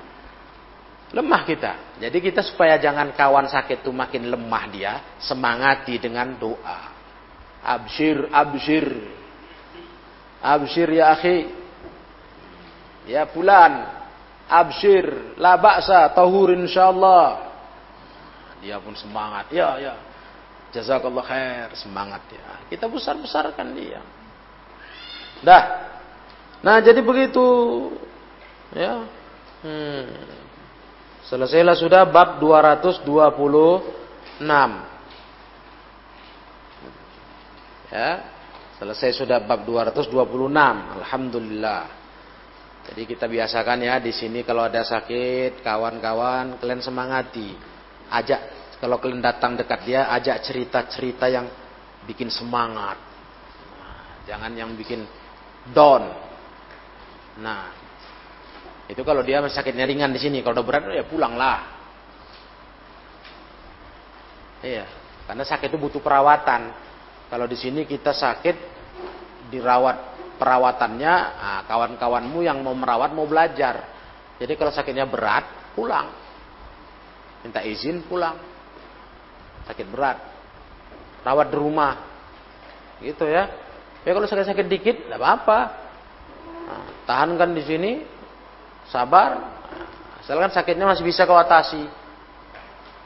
Lemah 1.12 1.43
kita. 1.45 1.72
Jadi 2.01 2.18
kita 2.24 2.40
supaya 2.40 2.80
jangan 2.80 3.12
kawan 3.12 3.49
sakit 3.49 3.84
itu 3.84 3.93
makin 3.93 4.32
lemah 4.32 4.64
dia, 4.72 4.93
semangati 5.20 6.01
dengan 6.01 6.36
doa. 6.36 6.88
Abshir, 7.64 8.32
abshir. 8.32 8.88
Abshir 10.40 10.88
ya 10.88 11.12
akhi. 11.12 11.38
Ya 13.09 13.28
pulan. 13.28 14.05
Abshir, 14.49 15.36
la 15.40 15.57
ba'sa, 15.57 16.12
tahur 16.12 16.53
insyaallah. 16.53 17.53
Dia 18.61 18.76
pun 18.80 18.93
semangat. 18.97 19.49
Ya, 19.49 19.80
ya. 19.80 19.95
Jazakallah 20.72 21.24
khair, 21.28 21.68
semangat 21.76 22.24
ya. 22.32 22.64
Kita 22.72 22.88
besar-besarkan 22.88 23.76
dia. 23.76 24.00
Dah. 25.44 25.64
Nah, 26.64 26.80
jadi 26.80 27.04
begitu. 27.04 27.44
Ya. 28.72 29.04
Hmm. 29.60 30.08
Selesailah 31.28 31.76
sudah 31.76 32.08
bab 32.08 32.40
226. 32.40 33.04
Ya. 37.92 38.10
Selesai 38.80 39.12
sudah 39.12 39.44
bab 39.44 39.68
226. 39.68 40.08
Alhamdulillah. 41.04 41.84
Jadi 42.82 43.02
kita 43.06 43.28
biasakan 43.28 43.78
ya 43.84 44.00
di 44.00 44.10
sini 44.10 44.42
kalau 44.42 44.66
ada 44.66 44.82
sakit, 44.82 45.60
kawan-kawan 45.60 46.58
kalian 46.58 46.80
semangati. 46.80 47.54
Ajak 48.10 48.61
kalau 48.82 48.98
kalian 48.98 49.22
datang 49.22 49.54
dekat 49.54 49.86
dia, 49.86 50.10
ajak 50.10 50.42
cerita-cerita 50.42 51.30
yang 51.30 51.46
bikin 52.02 52.26
semangat. 52.34 52.98
Nah, 53.78 54.26
jangan 54.26 54.50
yang 54.58 54.74
bikin 54.74 55.06
down. 55.70 56.10
Nah, 57.38 57.70
itu 58.90 58.98
kalau 59.06 59.22
dia 59.22 59.38
sakitnya 59.46 59.86
ringan 59.86 60.10
di 60.10 60.18
sini, 60.18 60.42
kalau 60.42 60.58
udah 60.58 60.66
berat 60.66 60.90
ya 60.98 61.06
pulanglah. 61.06 61.62
Iya, 64.66 64.90
karena 65.30 65.46
sakit 65.46 65.70
itu 65.70 65.78
butuh 65.78 66.02
perawatan. 66.02 66.74
Kalau 67.30 67.46
di 67.46 67.54
sini 67.54 67.86
kita 67.86 68.10
sakit 68.10 68.56
dirawat 69.54 69.96
perawatannya, 70.42 71.14
nah, 71.38 71.62
kawan-kawanmu 71.70 72.42
yang 72.42 72.58
mau 72.66 72.74
merawat 72.74 73.14
mau 73.14 73.30
belajar. 73.30 73.94
Jadi 74.42 74.58
kalau 74.58 74.74
sakitnya 74.74 75.06
berat, 75.06 75.70
pulang. 75.78 76.10
Minta 77.46 77.62
izin 77.62 78.02
pulang. 78.10 78.51
Sakit 79.66 79.86
berat. 79.90 80.18
Rawat 81.22 81.54
di 81.54 81.56
rumah. 81.58 81.92
Gitu 82.98 83.26
ya. 83.26 83.50
Ya 84.02 84.10
kalau 84.10 84.26
sakit-sakit 84.26 84.66
dikit, 84.66 84.96
tidak 85.06 85.18
apa-apa. 85.22 85.58
Nah, 86.66 86.86
tahankan 87.06 87.54
di 87.54 87.62
sini, 87.62 87.92
sabar. 88.90 89.38
Asalkan 90.22 90.50
sakitnya 90.50 90.86
masih 90.86 91.06
bisa 91.06 91.22
kau 91.22 91.38
atasi. 91.38 91.82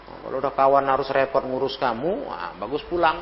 Nah, 0.07 0.17
kalau 0.25 0.37
udah 0.41 0.53
kawan 0.53 0.85
harus 0.89 1.09
repot 1.13 1.45
ngurus 1.45 1.77
kamu, 1.77 2.29
nah, 2.29 2.57
bagus 2.57 2.81
pulang. 2.89 3.21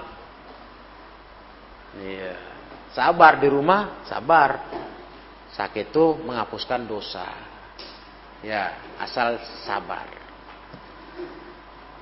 Iya. 1.98 2.34
Sabar 2.94 3.42
di 3.42 3.50
rumah, 3.50 4.06
sabar. 4.06 4.70
Sakit 5.54 5.90
itu 5.90 6.18
menghapuskan 6.22 6.86
dosa. 6.86 7.26
Ya, 8.42 8.74
asal 9.02 9.38
sabar. 9.66 10.23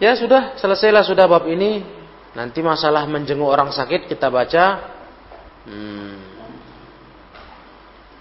Ya 0.03 0.19
sudah, 0.19 0.59
selesailah 0.59 1.07
sudah 1.07 1.31
bab 1.31 1.47
ini. 1.47 1.79
Nanti 2.35 2.59
masalah 2.59 3.07
menjenguk 3.07 3.47
orang 3.47 3.71
sakit 3.71 4.11
kita 4.11 4.35
baca 4.35 4.65
hmm, 5.63 6.15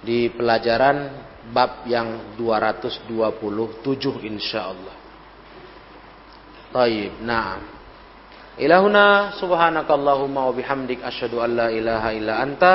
di 0.05 0.29
pelajaran 0.29 1.09
bab 1.49 1.89
yang 1.89 2.38
227 2.38 3.09
insya 4.29 4.69
Allah. 4.69 4.95
Taib. 6.69 7.17
Nah. 7.25 7.82
Ilahuna 8.61 9.34
subhanakallahumma 9.41 10.51
wa 10.51 10.53
bihamdik 10.53 11.01
asyhadu 11.01 11.41
an 11.41 11.49
la 11.55 11.67
ilaha 11.73 12.13
illa 12.13 12.45
anta 12.45 12.73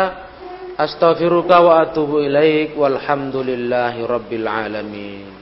astaghfiruka 0.74 1.62
wa 1.62 1.84
atubu 1.84 2.26
ilaik 2.26 2.74
walhamdulillahi 2.74 4.02
rabbil 4.02 4.48
alamin. 4.50 5.35